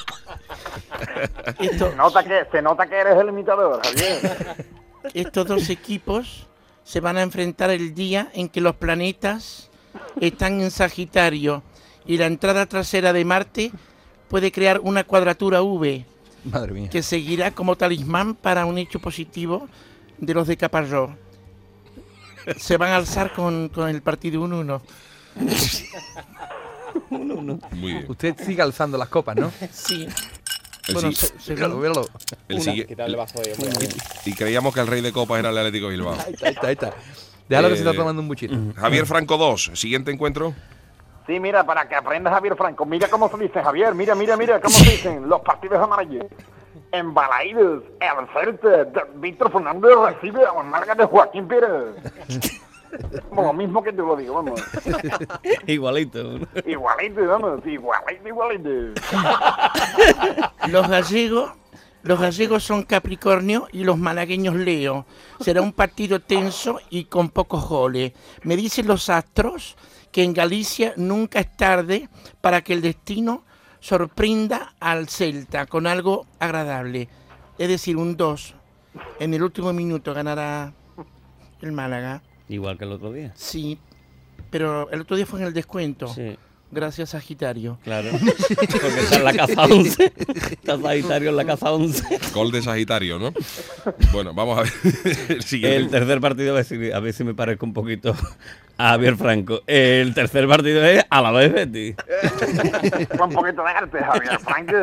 Esto- 1.59 1.89
Se 1.91 1.95
nota 1.95 2.23
que, 2.23 2.45
se 2.51 2.61
nota 2.61 2.87
que 2.87 2.95
eres 2.95 3.17
el 3.17 3.29
imitador, 3.29 3.81
Javier. 3.83 4.65
estos 5.13 5.47
dos 5.47 5.69
equipos 5.69 6.47
se 6.83 6.99
van 6.99 7.17
a 7.17 7.21
enfrentar 7.21 7.69
el 7.69 7.93
día 7.93 8.29
en 8.33 8.49
que 8.49 8.61
los 8.61 8.75
planetas 8.75 9.69
están 10.19 10.61
en 10.61 10.71
Sagitario 10.71 11.63
y 12.05 12.17
la 12.17 12.25
entrada 12.25 12.65
trasera 12.65 13.13
de 13.13 13.25
Marte 13.25 13.71
puede 14.29 14.51
crear 14.51 14.79
una 14.83 15.03
cuadratura 15.03 15.61
V 15.61 16.05
Madre 16.45 16.73
mía. 16.73 16.89
que 16.89 17.03
seguirá 17.03 17.51
como 17.51 17.75
talismán 17.75 18.33
para 18.35 18.65
un 18.65 18.77
hecho 18.77 18.99
positivo 18.99 19.67
de 20.17 20.33
los 20.33 20.47
de 20.47 20.57
Caparrós. 20.57 21.11
Se 22.57 22.77
van 22.77 22.91
a 22.91 22.95
alzar 22.95 23.33
con, 23.33 23.69
con 23.69 23.89
el 23.89 24.01
partido 24.01 24.41
1-1. 24.43 24.81
Muy 27.09 27.91
bien. 27.93 28.05
Usted 28.07 28.35
sigue 28.43 28.61
alzando 28.61 28.97
las 28.97 29.09
copas, 29.09 29.35
¿no? 29.35 29.51
Sí. 29.71 30.07
El 30.87 30.93
Bueno, 30.95 31.11
sí- 31.11 31.15
se- 31.27 31.39
se- 31.39 31.53
Míralo, 31.55 31.75
míralo. 31.77 32.05
el 32.47 32.61
sigue- 32.61 32.87
y 34.25 34.33
creíamos 34.33 34.73
que 34.73 34.79
el 34.79 34.87
rey 34.87 35.01
de 35.01 35.11
copas 35.11 35.39
era 35.39 35.49
el 35.49 35.57
Atlético 35.57 35.87
Bilbao. 35.89 36.13
Ahí 36.25 36.33
está, 36.33 36.47
ahí 36.47 36.53
está, 36.53 36.67
ahí 36.67 36.73
está. 36.73 36.93
Déjalo 37.47 37.69
que 37.69 37.75
se 37.75 37.81
está 37.81 37.91
Eh, 37.93 37.97
tomando 37.97 38.21
un 38.21 38.27
buchito. 38.27 38.55
Javier 38.75 39.05
Franco 39.05 39.37
2, 39.37 39.71
siguiente 39.73 40.11
encuentro. 40.11 40.53
Sí, 41.27 41.39
mira, 41.39 41.63
para 41.63 41.87
que 41.87 41.95
aprendas 41.95 42.33
Javier 42.33 42.55
Franco. 42.55 42.85
Mira 42.85 43.07
cómo 43.07 43.29
se 43.29 43.37
dice, 43.37 43.61
Javier. 43.61 43.93
Mira, 43.93 44.15
mira, 44.15 44.35
mira 44.35 44.59
cómo 44.59 44.75
se 44.75 44.89
dicen 44.91 45.29
los 45.29 45.41
partidos 45.41 45.79
amarillos. 45.79 46.25
En 46.91 47.13
Balaidos, 47.13 47.83
el 47.99 48.27
Celta, 48.33 48.83
de- 48.85 49.03
Víctor 49.17 49.51
Fernández 49.51 49.91
recibe 50.07 50.41
a 50.45 50.63
Marga 50.63 50.95
de 50.95 51.05
Joaquín 51.05 51.47
Pérez. 51.47 51.69
Como 53.29 53.43
lo 53.43 53.53
mismo 53.53 53.83
que 53.83 53.91
te 53.91 53.97
lo 53.97 54.15
digo, 54.15 54.35
vamos. 54.35 54.61
Igualito. 55.67 56.23
¿no? 56.23 56.47
Igualito, 56.65 57.27
vamos, 57.27 57.65
igualito, 57.65 58.27
igualito. 58.27 58.69
Los 60.69 60.87
gallegos, 60.87 61.51
los 62.03 62.19
gallegos 62.19 62.63
son 62.63 62.83
Capricornio 62.83 63.67
y 63.71 63.83
los 63.83 63.97
malagueños 63.97 64.55
Leo. 64.55 65.05
Será 65.39 65.61
un 65.61 65.73
partido 65.73 66.19
tenso 66.21 66.79
y 66.89 67.05
con 67.05 67.29
pocos 67.29 67.67
goles. 67.67 68.13
Me 68.43 68.55
dicen 68.55 68.87
los 68.87 69.09
astros 69.09 69.75
que 70.11 70.23
en 70.23 70.33
Galicia 70.33 70.93
nunca 70.95 71.39
es 71.39 71.55
tarde 71.57 72.09
para 72.41 72.61
que 72.61 72.73
el 72.73 72.81
destino 72.81 73.43
sorprenda 73.79 74.73
al 74.79 75.09
Celta 75.09 75.65
con 75.65 75.87
algo 75.87 76.25
agradable. 76.39 77.09
Es 77.57 77.67
decir, 77.67 77.97
un 77.97 78.15
2. 78.15 78.55
En 79.19 79.33
el 79.33 79.43
último 79.43 79.73
minuto 79.73 80.13
ganará 80.13 80.73
el 81.61 81.71
Málaga. 81.71 82.21
Igual 82.49 82.77
que 82.77 82.85
el 82.85 82.91
otro 82.91 83.13
día. 83.13 83.31
Sí, 83.35 83.77
pero 84.49 84.89
el 84.91 85.01
otro 85.01 85.15
día 85.15 85.25
fue 85.25 85.39
en 85.39 85.47
el 85.47 85.53
descuento. 85.53 86.07
Sí, 86.07 86.35
Gracias, 86.71 87.09
Sagitario. 87.09 87.79
claro. 87.83 88.11
Porque 88.11 88.99
está 88.99 89.15
en 89.15 89.23
la 89.23 89.33
casa 89.33 89.63
11. 89.63 90.13
Está 90.51 90.79
Sagitario 90.79 91.29
en 91.31 91.35
la 91.35 91.45
casa 91.45 91.71
11. 91.71 92.19
Gol 92.31 92.51
de 92.51 92.61
Sagitario, 92.61 93.17
¿no? 93.17 93.33
Bueno, 94.11 94.35
vamos 94.35 94.59
a 94.59 94.61
ver. 94.63 94.71
el 95.51 95.65
El 95.65 95.89
tercer 95.89 96.21
partido, 96.21 96.51
a 96.51 96.55
ver, 96.57 96.65
si, 96.65 96.91
a 96.91 96.99
ver 96.99 97.13
si 97.13 97.23
me 97.23 97.33
parezco 97.33 97.65
un 97.65 97.73
poquito 97.73 98.15
a 98.79 98.91
Javier 98.91 99.17
Franco. 99.17 99.61
El 99.67 100.13
tercer 100.13 100.47
partido 100.47 100.83
es 100.85 101.03
a 101.09 101.21
la 101.21 101.31
vez 101.31 101.51
Betty. 101.53 101.95
Un 103.21 103.29
poquito 103.31 103.61
de 103.63 103.69
arte, 103.69 103.97
Javier 103.99 104.39
Franco. 104.39 104.73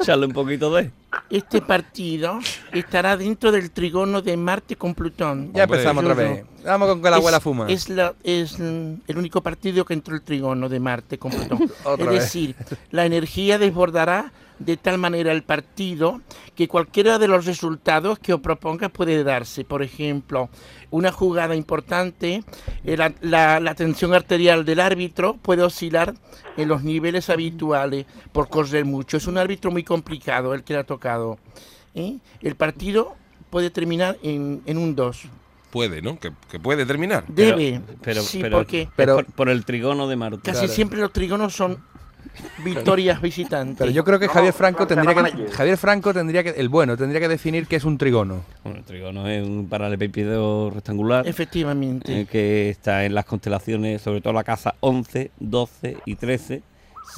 Echarle 0.00 0.26
un 0.26 0.32
poquito 0.32 0.72
de. 0.74 0.90
Este 1.30 1.62
partido 1.62 2.38
estará 2.72 3.16
dentro 3.16 3.50
del 3.50 3.70
trigono 3.70 4.20
de 4.22 4.36
Marte 4.36 4.76
con 4.76 4.94
Plutón. 4.94 5.52
Ya 5.54 5.64
Hombre. 5.64 5.78
empezamos 5.78 6.04
otra 6.04 6.14
vez. 6.14 6.44
Vamos 6.64 6.88
con 6.88 7.02
que 7.02 7.10
la 7.10 7.16
abuela 7.16 7.38
Es- 7.38 7.42
fuma. 7.42 7.66
Es, 7.68 7.88
la- 7.88 8.14
es, 8.22 8.58
mm, 8.58 8.94
el 9.08 9.18
único 9.18 9.40
partido 9.42 9.84
que 9.84 9.94
entró 9.94 10.14
el 10.14 10.22
trigono 10.22 10.68
de 10.68 10.78
Marte 10.80 11.18
con 11.18 11.30
Plutón. 11.32 11.70
Otra 11.84 12.04
es 12.06 12.10
vez. 12.12 12.22
decir, 12.22 12.54
la 12.90 13.06
energía 13.06 13.58
desbordará 13.58 14.30
de 14.64 14.76
tal 14.76 14.98
manera 14.98 15.32
el 15.32 15.42
partido 15.42 16.20
que 16.54 16.68
cualquiera 16.68 17.18
de 17.18 17.28
los 17.28 17.44
resultados 17.46 18.18
que 18.18 18.32
os 18.34 18.40
proponga 18.40 18.88
puede 18.88 19.24
darse. 19.24 19.64
Por 19.64 19.82
ejemplo, 19.82 20.48
una 20.90 21.10
jugada 21.12 21.54
importante, 21.56 22.44
eh, 22.84 22.96
la, 22.96 23.12
la- 23.20 23.60
la 23.60 23.74
tensión 23.74 24.14
arterial 24.14 24.64
del 24.64 24.80
árbitro 24.80 25.34
puede 25.40 25.62
oscilar 25.62 26.14
en 26.56 26.68
los 26.68 26.82
niveles 26.82 27.30
habituales 27.30 28.06
por 28.32 28.48
correr 28.48 28.84
mucho. 28.84 29.16
Es 29.16 29.26
un 29.26 29.38
árbitro 29.38 29.70
muy 29.70 29.84
complicado 29.84 30.54
el 30.54 30.62
que 30.64 30.74
le 30.74 30.80
ha 30.80 30.84
tocado. 30.84 31.38
¿eh? 31.94 32.18
El 32.40 32.54
partido 32.56 33.14
puede 33.50 33.70
terminar 33.70 34.18
en, 34.22 34.62
en 34.66 34.78
un 34.78 34.94
2. 34.94 35.22
Puede, 35.70 36.02
¿no? 36.02 36.18
Que, 36.20 36.30
que 36.50 36.60
puede 36.60 36.84
terminar. 36.84 37.24
Debe. 37.28 37.80
Pero, 38.02 38.20
sí, 38.20 38.40
pero, 38.42 38.58
porque 38.58 38.88
pero 38.94 39.14
por, 39.16 39.24
por 39.26 39.48
el 39.48 39.64
trigono 39.64 40.06
de 40.06 40.16
Marte. 40.16 40.40
casi 40.42 40.58
Claro. 40.60 40.72
siempre 40.74 41.00
los 41.00 41.12
trigonos 41.14 41.54
son 41.54 41.82
victorias 42.64 43.20
visitantes. 43.20 43.76
Pero 43.78 43.90
yo 43.90 44.04
creo 44.04 44.18
que 44.18 44.26
No, 44.26 44.32
Javier 44.32 44.52
Franco 44.52 44.80
no 44.80 44.86
tendría 44.86 45.14
que. 45.14 45.50
Javier 45.52 45.76
Franco 45.76 46.12
tendría 46.14 46.42
que 46.42 46.50
el 46.50 46.68
bueno 46.68 46.96
tendría 46.96 47.20
que 47.20 47.28
definir 47.28 47.66
qué 47.66 47.76
es 47.76 47.84
un 47.84 47.98
trigono. 47.98 48.44
Bueno, 48.64 48.78
el 48.78 48.84
trigono 48.84 49.28
es 49.28 49.42
un 49.46 49.68
paralelepípedo 49.68 50.70
rectangular 50.70 51.26
Efectivamente. 51.26 52.20
eh, 52.22 52.26
que 52.26 52.70
está 52.70 53.04
en 53.04 53.14
las 53.14 53.24
constelaciones, 53.24 54.02
sobre 54.02 54.20
todo 54.20 54.32
la 54.32 54.44
casa 54.44 54.74
11, 54.80 55.30
12 55.38 55.96
y 56.06 56.14
13 56.16 56.62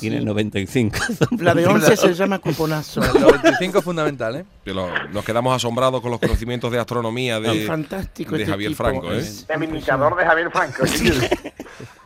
y 0.01 0.07
en 0.09 0.13
Sí. 0.13 0.19
el 0.19 0.25
95. 0.27 0.97
La 1.39 1.55
de 1.55 1.67
11 1.69 1.97
se 1.97 2.15
llama 2.15 2.39
cuponazo. 2.41 3.01
El 3.03 3.39
25 3.43 3.79
es 3.79 3.85
fundamental, 3.85 4.37
¿eh? 4.37 4.45
Que 4.65 4.75
lo- 4.75 4.89
nos 5.13 5.25
quedamos 5.25 5.55
asombrados 5.55 6.01
con 6.01 6.11
los 6.11 6.19
conocimientos 6.19 6.73
de 6.73 6.79
astronomía 6.81 7.39
de, 7.39 7.67
Fantástico 7.67 8.35
de 8.37 8.43
este 8.43 8.51
Javier 8.53 8.71
tipo, 8.73 8.83
Franco, 8.85 9.13
¿eh? 9.13 9.19
es 9.19 9.47
El 9.49 9.63
imitador 9.65 10.17
de 10.17 10.25
Javier 10.25 10.51
Franco. 10.51 10.83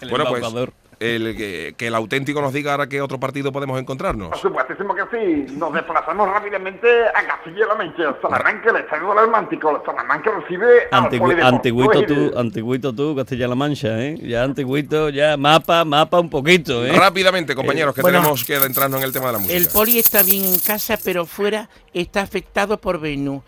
El 0.01 0.11
Bueno, 0.11 0.27
pues. 0.29 0.43
El, 1.01 1.37
que, 1.37 1.75
que 1.77 1.87
el 1.87 1.95
auténtico 1.95 2.41
nos 2.41 2.53
diga 2.53 2.73
ahora 2.73 2.89
qué 2.89 3.01
otro 3.01 3.19
partido 3.21 3.53
podemos 3.53 3.81
encontrarnos. 3.81 4.31
Por 4.31 4.39
supuestísimo 4.39 4.95
que 4.95 5.03
sí. 5.11 5.57
Nos 5.57 5.73
desplazamos 5.73 6.29
rápidamente 6.29 6.89
a 7.15 7.27
Castilla-La 7.27 7.75
Mancha. 7.75 8.17
Salamanca, 8.21 8.71
el 8.71 8.77
estadio 8.77 9.09
del 9.11 9.19
Atlántico. 9.19 9.77
El 9.77 9.85
Salamanca 9.85 10.31
recibe 10.31 10.67
al 10.91 11.09
Polideportivo 11.09 11.49
antiguito 11.49 12.03
tú, 12.03 12.39
antiguito 12.39 12.93
tú, 12.93 13.17
Castilla-La 13.17 13.55
Mancha, 13.55 14.01
¿eh? 14.01 14.19
Ya 14.23 14.43
antiguito, 14.43 15.09
ya 15.11 15.37
mapa, 15.37 15.85
mapa 15.85 16.21
un 16.21 16.31
poquito, 16.31 16.85
¿eh? 16.85 16.93
Rápidamente, 16.93 17.55
compañeros, 17.55 17.95
que 17.95 18.03
bueno, 18.03 18.19
tenemos 18.19 18.45
que 18.45 18.57
adentrarnos 18.57 19.01
en 19.01 19.07
el 19.07 19.13
tema 19.13 19.27
de 19.27 19.33
la 19.33 19.39
música. 19.39 19.57
El 19.57 19.69
poli 19.69 19.99
está 19.99 20.23
bien 20.23 20.45
en 20.45 20.59
casa, 20.59 20.99
pero 21.03 21.27
fuera 21.27 21.69
está 21.93 22.23
afectado 22.23 22.79
por 22.79 23.01
Venus. 23.01 23.43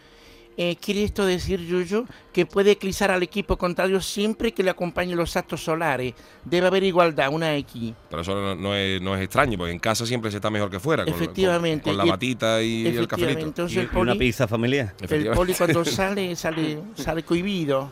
Eh, 0.62 0.76
¿Quiere 0.79 1.05
esto 1.05 1.25
decir, 1.25 1.59
Yuyu, 1.67 2.05
que 2.35 2.45
puede 2.45 2.73
eclipsar 2.73 3.11
al 3.11 3.23
equipo 3.23 3.57
contrario 3.57 3.99
siempre 4.02 4.52
que 4.52 4.62
le 4.62 4.69
acompañen 4.69 5.17
los 5.17 5.35
actos 5.35 5.64
solares? 5.64 6.12
Debe 6.45 6.67
haber 6.67 6.83
igualdad, 6.85 7.31
una 7.33 7.57
X. 7.57 7.95
Pero 8.11 8.21
eso 8.21 8.35
no, 8.35 8.55
no 8.55 8.75
es, 8.75 9.00
no 9.00 9.14
es 9.17 9.23
extraño, 9.23 9.57
porque 9.57 9.73
en 9.73 9.79
casa 9.79 10.05
siempre 10.05 10.31
se 10.31 10.37
está 10.37 10.50
mejor 10.50 10.71
que 10.71 10.79
fuera. 10.79 11.07
con- 11.07 11.14
Efectivamente. 11.14 11.85
Con, 11.85 11.93
con 11.93 11.97
la 11.97 12.05
Y- 12.05 12.11
batita 12.11 12.62
y 12.62 12.87
el 12.88 13.09
cafelito. 13.09 13.40
entonces 13.40 13.75
Y- 13.75 13.81
el 13.81 13.97
una 13.97 14.14
pizza 14.17 14.47
familiar. 14.47 14.95
El 15.09 15.31
poli 15.31 15.55
cuando 15.55 15.83
sale, 15.83 16.37
sale, 16.37 16.79
sale 16.95 17.23
cohibido. 17.25 17.90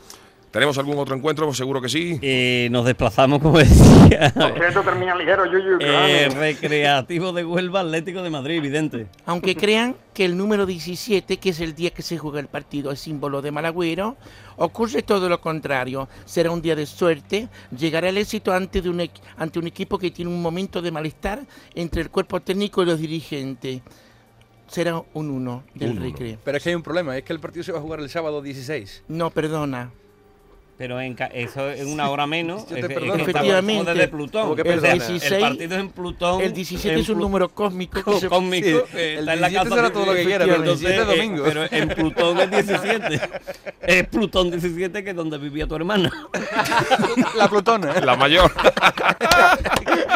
¿Tenemos 0.51 0.79
algún 0.79 0.97
otro 0.99 1.15
encuentro? 1.15 1.45
Pues 1.45 1.59
seguro 1.59 1.81
que 1.83 1.91
sí. 1.91 2.19
Eh, 2.23 2.69
nos 2.71 2.87
desplazamos, 2.87 3.39
como 3.41 3.59
decía, 3.59 4.33
esto 4.67 4.81
termina 4.83 5.15
ligero, 5.15 5.45
Yuyu. 5.45 5.77
eh. 5.81 6.29
Recreativo 6.35 7.33
de 7.33 7.45
Huelva, 7.45 7.81
Atlético 7.81 8.23
de 8.23 8.31
Madrid, 8.31 8.57
evidente. 8.57 9.07
Aunque 9.27 9.55
crean 9.55 9.95
que 10.15 10.25
el 10.25 10.37
número 10.39 10.65
17, 10.65 11.37
que 11.37 11.51
es 11.51 11.61
el 11.61 11.75
día 11.75 11.91
que 11.91 12.01
se 12.03 12.17
juega 12.17 12.41
el 12.41 12.47
partido, 12.47 12.91
es 12.91 12.99
símbolo 13.01 13.43
de 13.43 13.51
Malagüero, 13.51 14.17
ocurre 14.57 15.03
todo 15.03 15.29
lo 15.29 15.39
contrario. 15.41 16.09
Será 16.25 16.51
un 16.51 16.63
día 16.63 16.75
de 16.75 16.87
suerte, 16.87 17.49
llegará 17.77 18.09
el 18.09 18.17
éxito 18.17 18.51
ante, 18.53 18.81
de 18.81 18.89
un, 18.89 19.01
equ- 19.01 19.21
ante 19.37 19.59
un 19.59 19.67
equipo 19.67 19.99
que 19.99 20.11
tiene 20.11 20.31
un 20.31 20.41
momento 20.41 20.81
de 20.81 20.91
malestar 20.91 21.41
entre 21.75 22.01
el 22.01 22.09
cuerpo 22.11 22.41
técnico 22.41 22.83
y 22.83 22.87
los 22.87 22.99
dirigentes. 22.99 23.83
Será 24.67 25.03
un 25.13 25.31
1 25.31 25.65
del 25.75 25.91
Un 25.91 25.97
uno. 25.99 26.07
recreo. 26.07 26.39
Pero 26.43 26.57
es 26.57 26.63
que 26.63 26.71
hay 26.71 26.75
un 26.75 26.83
problema, 26.83 27.17
es 27.19 27.23
que 27.25 27.33
el 27.35 27.41
partido 27.41 27.63
se 27.65 27.73
va 27.73 27.79
a 27.79 27.83
jugar 27.83 28.01
el 28.01 28.09
sábado 28.09 28.41
16. 28.41 29.05
No, 29.09 29.31
perdona. 29.31 29.91
Pero 30.79 31.01
en 31.01 31.15
ca- 31.15 31.27
eso 31.27 31.69
es 31.71 31.85
una 31.87 32.09
hora 32.09 32.27
menos. 32.29 32.63
Yo 32.69 32.77
te 32.77 32.81
es- 32.81 32.85
es 32.87 32.95
perdono. 32.95 33.15
que 33.17 33.23
Efectivamente. 33.23 33.93
desde 33.95 34.09
Plutón. 34.09 34.57
El 34.59 34.81
16 34.81 35.33
el 35.33 35.41
partido 35.41 35.75
es 35.75 35.81
en 35.81 35.89
Plutón. 35.91 36.41
El 36.41 36.53
17 36.55 36.95
en 36.95 37.01
es 37.01 37.09
un 37.09 37.19
número 37.19 37.49
cósmico 37.49 38.03
que 38.05 38.21
se- 38.21 38.29
cósmico. 38.29 38.67
Sí, 38.93 38.97
eh, 38.97 39.15
el 39.15 39.19
está 39.19 39.35
en 39.35 39.41
la 39.41 39.49
17 39.49 39.55
casa 39.65 39.75
será 39.75 39.89
de- 39.89 39.95
todo 39.95 40.07
lo 40.07 40.15
que 40.15 40.25
quiera, 40.25 40.45
pero 40.45 40.57
el 40.57 40.63
17 40.63 40.95
es 40.95 41.01
Entonces, 41.01 41.19
domingo. 41.19 41.47
eh, 41.47 41.51
pero 41.71 41.83
en 41.83 41.89
Plutón 41.89 42.39
es 42.41 42.51
17. 42.69 43.21
es 43.83 44.07
Plutón 44.07 44.51
17 44.53 45.03
que 45.05 45.11
es 45.11 45.17
donde 45.17 45.39
vivía 45.39 45.67
tu 45.67 45.75
hermana. 45.75 46.11
La 47.37 47.49
plutona, 47.49 47.93
¿eh? 47.97 48.01
La 48.05 48.15
mayor. 48.17 48.53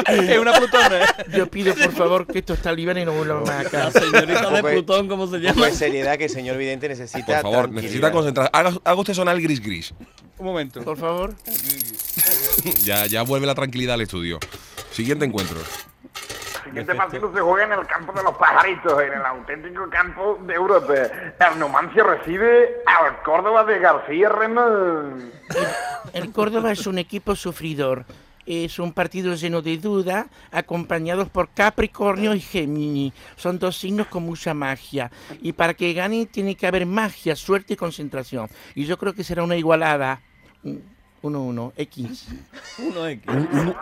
Es 0.08 0.38
una 0.38 0.52
plutona, 0.52 1.02
¿eh? 1.02 1.06
Yo 1.34 1.46
pido 1.48 1.74
por 1.74 1.92
favor 1.92 2.26
que 2.26 2.38
estos 2.40 2.60
talibanes 2.60 3.06
no 3.06 3.12
vuelvan 3.12 3.42
más 3.42 3.66
acá. 3.66 3.84
La 3.84 3.90
señorita 3.90 4.50
de 4.50 4.62
Plutón, 4.62 5.08
¿cómo 5.08 5.26
se 5.26 5.38
llama? 5.38 5.66
de 5.66 5.72
seriedad 5.72 6.16
que 6.18 6.24
el 6.24 6.30
señor 6.30 6.56
vidente 6.56 6.88
necesita. 6.88 7.42
Por 7.42 7.52
favor, 7.52 7.70
necesita 7.70 8.10
concentrar. 8.12 8.50
Haga, 8.52 8.72
haga 8.84 8.94
usted 8.94 9.14
sonar 9.14 9.36
el 9.36 9.42
gris 9.42 9.60
gris. 9.60 9.94
Un 10.38 10.46
momento. 10.46 10.82
Por 10.82 10.96
favor. 10.96 11.34
Ya, 12.84 13.06
ya 13.06 13.22
vuelve 13.22 13.46
la 13.46 13.56
tranquilidad 13.56 13.94
al 13.94 14.02
estudio. 14.02 14.38
Siguiente 14.92 15.24
encuentro. 15.24 15.58
El 15.58 16.64
siguiente 16.64 16.94
partido 16.94 17.32
se 17.34 17.40
juega 17.40 17.64
en 17.64 17.72
el 17.72 17.86
campo 17.86 18.12
de 18.12 18.22
los 18.22 18.36
pajaritos, 18.36 19.02
en 19.02 19.12
el 19.12 19.24
auténtico 19.26 19.88
campo 19.90 20.38
de 20.46 20.54
Europa. 20.54 20.94
El 20.94 21.58
Numancia 21.58 22.04
recibe 22.04 22.76
al 22.86 23.20
Córdoba 23.24 23.64
de 23.64 23.78
García 23.80 24.28
Remón. 24.28 25.32
El 26.12 26.30
Córdoba 26.32 26.72
es 26.72 26.86
un 26.86 26.98
equipo 26.98 27.34
sufridor. 27.34 28.04
Es 28.46 28.78
un 28.78 28.92
partido 28.92 29.34
lleno 29.34 29.62
de 29.62 29.78
duda, 29.78 30.26
acompañados 30.50 31.28
por 31.28 31.50
Capricornio 31.50 32.34
y 32.34 32.40
Gemini. 32.40 33.12
Son 33.36 33.58
dos 33.58 33.76
signos 33.76 34.08
con 34.08 34.24
mucha 34.24 34.52
magia. 34.54 35.10
Y 35.40 35.52
para 35.52 35.74
que 35.74 35.92
gane 35.92 36.26
tiene 36.26 36.54
que 36.56 36.66
haber 36.66 36.84
magia, 36.86 37.36
suerte 37.36 37.74
y 37.74 37.76
concentración. 37.76 38.48
Y 38.74 38.84
yo 38.84 38.98
creo 38.98 39.12
que 39.14 39.22
será 39.24 39.42
una 39.44 39.56
igualada. 39.56 40.20
1-1, 41.22 41.72
X. 41.76 42.26
1X. 42.78 43.22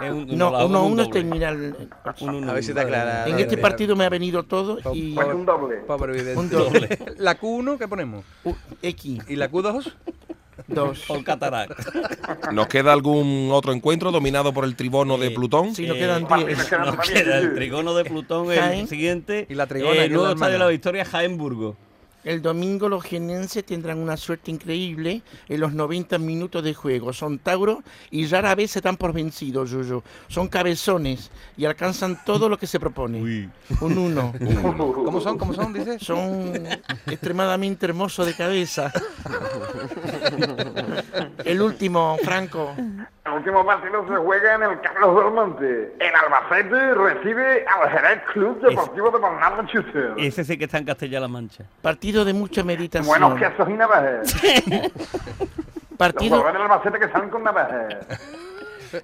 Es 0.02 0.10
un- 0.12 0.26
No, 0.36 0.50
la 0.50 0.58
hago 0.58 0.68
1-1 0.68 0.84
un 0.84 1.00
es 1.00 1.06
doble. 1.06 1.20
terminar. 1.20 1.54
el- 1.54 1.88
A 2.04 2.52
ver 2.52 2.62
si 2.62 2.70
uno. 2.70 2.74
te 2.74 2.80
aclara. 2.82 3.26
En 3.28 3.38
este 3.38 3.56
partido 3.56 3.96
me 3.96 4.04
ha 4.04 4.10
venido 4.10 4.42
todo 4.42 4.78
y 4.92 5.14
Pues 5.14 5.26
un 5.34 5.46
doble. 5.46 5.80
Un 6.36 6.50
doble. 6.50 6.98
La 7.16 7.40
Q1, 7.40 7.78
¿qué 7.78 7.88
ponemos? 7.88 8.26
U- 8.44 8.54
X, 8.82 9.20
¿Y 9.26 9.36
la 9.36 9.50
Q2? 9.50 9.90
2. 10.74 10.98
Por 11.06 11.24
cataract. 11.24 11.78
¿Nos 12.52 12.66
queda 12.68 12.92
algún 12.92 13.50
otro 13.52 13.72
encuentro 13.72 14.10
dominado 14.10 14.52
por 14.52 14.64
el 14.64 14.76
tribono 14.76 15.18
de 15.18 15.28
Eh, 15.28 15.30
Plutón? 15.30 15.74
Si 15.74 15.86
nos 15.86 15.96
Eh, 15.96 16.00
quedan 16.00 16.26
Partido 16.26 16.48
10. 16.48 16.64
que 16.68 16.78
no 16.78 16.84
Nos 16.86 17.08
queda 17.08 17.38
el 17.38 17.54
trigono 17.54 17.94
de 17.94 18.04
Plutón, 18.04 18.46
Jaén. 18.48 18.80
el 18.80 18.88
siguiente. 18.88 19.46
Y 19.48 19.54
la 19.54 19.66
trigona, 19.66 19.92
eh, 19.94 19.98
que 19.98 20.04
es 20.04 20.10
nuevo 20.10 20.26
la 20.26 20.32
estadio 20.34 20.52
de 20.52 20.58
la 20.58 20.66
Victoria, 20.68 21.04
Jaenburgo. 21.04 21.76
El 22.22 22.42
domingo 22.42 22.88
los 22.88 23.04
jienenses 23.04 23.64
tendrán 23.64 23.98
una 23.98 24.16
suerte 24.16 24.50
increíble 24.50 25.22
en 25.48 25.60
los 25.60 25.72
90 25.72 26.18
minutos 26.18 26.62
de 26.62 26.74
juego. 26.74 27.12
Son 27.12 27.38
Tauro 27.38 27.82
y 28.10 28.26
rara 28.26 28.54
vez 28.54 28.72
se 28.72 28.80
dan 28.80 28.96
por 28.96 29.12
vencidos, 29.12 29.70
Yuyu. 29.70 30.02
Son 30.28 30.48
cabezones 30.48 31.30
y 31.56 31.64
alcanzan 31.64 32.22
todo 32.24 32.48
lo 32.48 32.58
que 32.58 32.66
se 32.66 32.78
propone. 32.78 33.48
Un 33.80 33.98
uno. 33.98 34.32
¿Cómo 35.04 35.20
son? 35.20 35.38
¿Cómo 35.38 35.54
son? 35.54 35.72
Dices. 35.72 36.02
Son 36.02 36.52
extremadamente 37.06 37.86
hermosos 37.86 38.26
de 38.26 38.34
cabeza. 38.34 38.92
El 41.44 41.62
último, 41.62 42.18
Franco. 42.22 42.74
El 43.26 43.32
último 43.32 43.64
partido 43.66 44.06
se 44.08 44.16
juega 44.16 44.54
en 44.54 44.62
el 44.62 44.80
Carlos 44.80 45.16
del 45.24 45.32
Monte. 45.34 45.94
El 45.98 46.14
Albacete 46.14 46.94
recibe 46.94 47.64
al 47.66 47.90
Jerez 47.90 48.22
Club 48.32 48.60
Deportivo 48.60 49.10
de 49.10 49.18
Bernardo 49.18 49.62
Schuster. 49.64 50.14
Ese 50.16 50.44
sí 50.44 50.56
que 50.56 50.64
está 50.64 50.78
en 50.78 50.86
Castilla-La 50.86 51.28
Mancha. 51.28 51.64
Partido 51.82 52.24
de 52.24 52.32
mucha 52.32 52.64
meditación. 52.64 53.06
Buenos 53.06 53.38
quesos 53.38 53.68
y 53.68 53.72
navajas. 53.74 54.42
Los 55.90 55.98
Partido, 55.98 56.38
jugadores 56.38 56.62
del 56.62 56.62
Albacete 56.70 56.98
que 56.98 57.12
salen 57.12 57.28
con 57.28 57.44
navajas. 57.44 57.94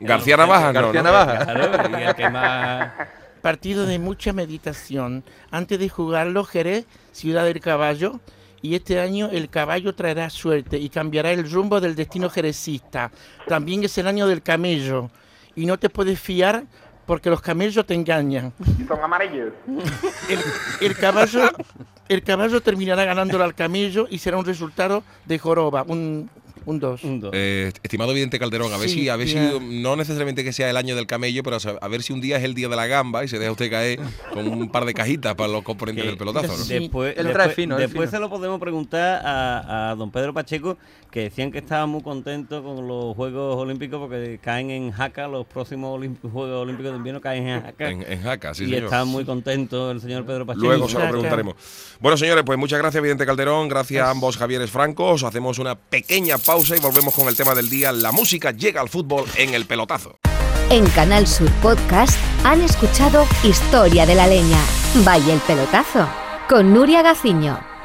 García 0.01 0.37
Navaja, 0.39 0.73
no, 0.73 0.81
García 0.81 1.03
¿no? 1.03 1.11
Navaja. 1.13 1.45
Claro, 1.45 1.99
y 1.99 2.03
el 2.03 2.15
que 2.15 2.31
más. 2.31 2.93
partido 3.43 3.85
de 3.87 3.99
mucha 3.99 4.33
meditación. 4.33 5.23
Antes 5.51 5.79
de 5.79 5.89
jugarlo, 5.91 6.43
Jerez, 6.45 6.87
Ciudad 7.13 7.45
del 7.45 7.61
Caballo. 7.61 8.19
Y 8.67 8.75
este 8.75 8.99
año 8.99 9.29
el 9.31 9.49
caballo 9.49 9.95
traerá 9.95 10.29
suerte 10.29 10.77
y 10.77 10.89
cambiará 10.89 11.31
el 11.31 11.49
rumbo 11.49 11.81
del 11.81 11.95
destino 11.95 12.29
jerecista. 12.29 13.13
También 13.47 13.85
es 13.85 13.97
el 13.97 14.09
año 14.09 14.27
del 14.27 14.43
camello. 14.43 15.09
Y 15.55 15.67
no 15.67 15.79
te 15.79 15.89
puedes 15.89 16.19
fiar 16.19 16.65
porque 17.07 17.31
los 17.31 17.41
camellos 17.41 17.87
te 17.87 17.95
engañan. 17.95 18.53
Son 18.89 19.01
amarillos. 19.01 19.53
El, 20.29 20.41
el 20.81 20.97
caballo, 20.97 21.49
el 22.09 22.25
caballo 22.25 22.61
terminará 22.61 23.05
ganándole 23.05 23.45
al 23.45 23.55
camello 23.55 24.09
y 24.11 24.19
será 24.19 24.37
un 24.37 24.45
resultado 24.45 25.05
de 25.27 25.39
joroba, 25.39 25.85
un 25.87 26.29
2. 26.29 26.46
Un 26.67 26.79
dos. 26.81 27.01
Eh, 27.33 27.73
estimado 27.83 28.13
vidente 28.13 28.39
Calderón, 28.39 28.73
a 28.73 28.77
ver 28.77 28.89
Sí, 28.89 29.01
si, 29.03 29.09
a 29.09 29.17
ver 29.17 29.29
si, 29.29 29.37
no 29.81 29.97
necesariamente 29.97 30.45
que 30.45 30.53
sea 30.53 30.69
el 30.69 30.77
año 30.77 30.95
del 30.97 31.07
camello, 31.07 31.43
pero 31.43 31.57
a 31.81 31.89
ver 31.89 32.03
si 32.03 32.13
un 32.13 32.21
día 32.21 32.37
es 32.37 32.45
el 32.45 32.55
día 32.55 32.69
de 32.69 32.77
la 32.77 32.87
gamba 32.87 33.25
y 33.25 33.29
se 33.29 33.39
deja 33.39 33.53
usted 33.53 33.71
caer 33.71 34.01
con 34.33 34.47
un 34.49 34.69
par 34.71 34.85
de 34.85 34.93
cajitas 34.93 35.35
para 35.37 35.49
los 35.51 35.63
componentes 35.63 36.03
Que 36.05 36.09
del 36.11 36.19
pelotazo, 36.19 36.49
¿no? 36.49 36.65
Sí. 36.65 36.75
Después, 36.81 37.15
trae 37.15 37.25
después, 37.25 37.55
fino, 37.55 37.77
después 37.77 38.11
fino. 38.11 38.19
se 38.19 38.21
lo 38.21 38.29
podemos 38.29 38.61
preguntar 38.61 39.23
a, 39.25 39.91
a 39.91 39.95
don 39.95 40.11
Pedro 40.11 40.35
Pacheco, 40.35 40.77
que 41.11 41.21
decían 41.23 41.51
que 41.51 41.59
estaba 41.59 41.87
muy 41.87 42.03
contento 42.03 42.63
con 42.63 42.87
los 42.87 43.15
Juegos 43.17 43.57
Olímpicos 43.57 44.01
porque 44.01 44.39
caen 44.43 44.71
en 44.71 44.91
Jaca, 44.91 45.29
los 45.29 45.47
próximos 45.47 45.99
Juegos 46.21 46.63
Olímpicos 46.63 46.93
de 46.93 46.97
Invierno 46.99 47.21
caen 47.21 47.47
en 47.47 47.63
Jaca. 47.63 47.91
En, 47.91 48.03
en 48.13 48.23
Jaca, 48.23 48.55
sí, 48.55 48.65
y 48.65 48.67
señor. 48.67 48.85
está 48.85 49.05
muy 49.05 49.25
contento 49.25 49.91
el 49.91 50.01
señor 50.01 50.27
Pedro 50.27 50.45
Pacheco. 50.45 50.67
Luego 50.67 50.89
se 50.89 50.99
lo 50.99 51.09
preguntaremos. 51.09 51.55
Bueno, 52.01 52.17
señores, 52.17 52.45
pues 52.45 52.59
muchas 52.59 52.79
gracias, 52.81 53.03
Vidente 53.03 53.25
Calderón. 53.25 53.69
Gracias 53.69 54.05
a 54.05 54.11
ambos 54.11 54.37
Javieres 54.37 54.71
Francos. 54.71 55.23
Hacemos 55.23 55.59
una 55.59 55.75
pequeña 55.77 56.37
pausa 56.57 56.75
y 56.75 56.81
volvemos 56.81 57.13
con 57.13 57.29
el 57.29 57.37
tema 57.37 57.55
del 57.55 57.69
día. 57.69 57.93
La 57.93 58.13
música 58.13 58.51
llega 58.51 58.81
al 58.81 58.89
fútbol 58.89 59.27
en 59.37 59.53
el 59.53 59.67
pelotazo. 59.67 60.19
En 60.71 60.87
Canal 60.87 61.27
Sur 61.27 61.51
Podcast 61.61 62.19
han 62.45 62.63
escuchado 62.63 63.27
Historia 63.45 64.07
de 64.07 64.15
la 64.15 64.27
Leña. 64.27 64.59
Vaya 65.05 65.35
el 65.35 65.41
pelotazo. 65.41 66.09
Con 66.49 66.73
Nuria 66.73 67.03
Gaciño. 67.03 67.76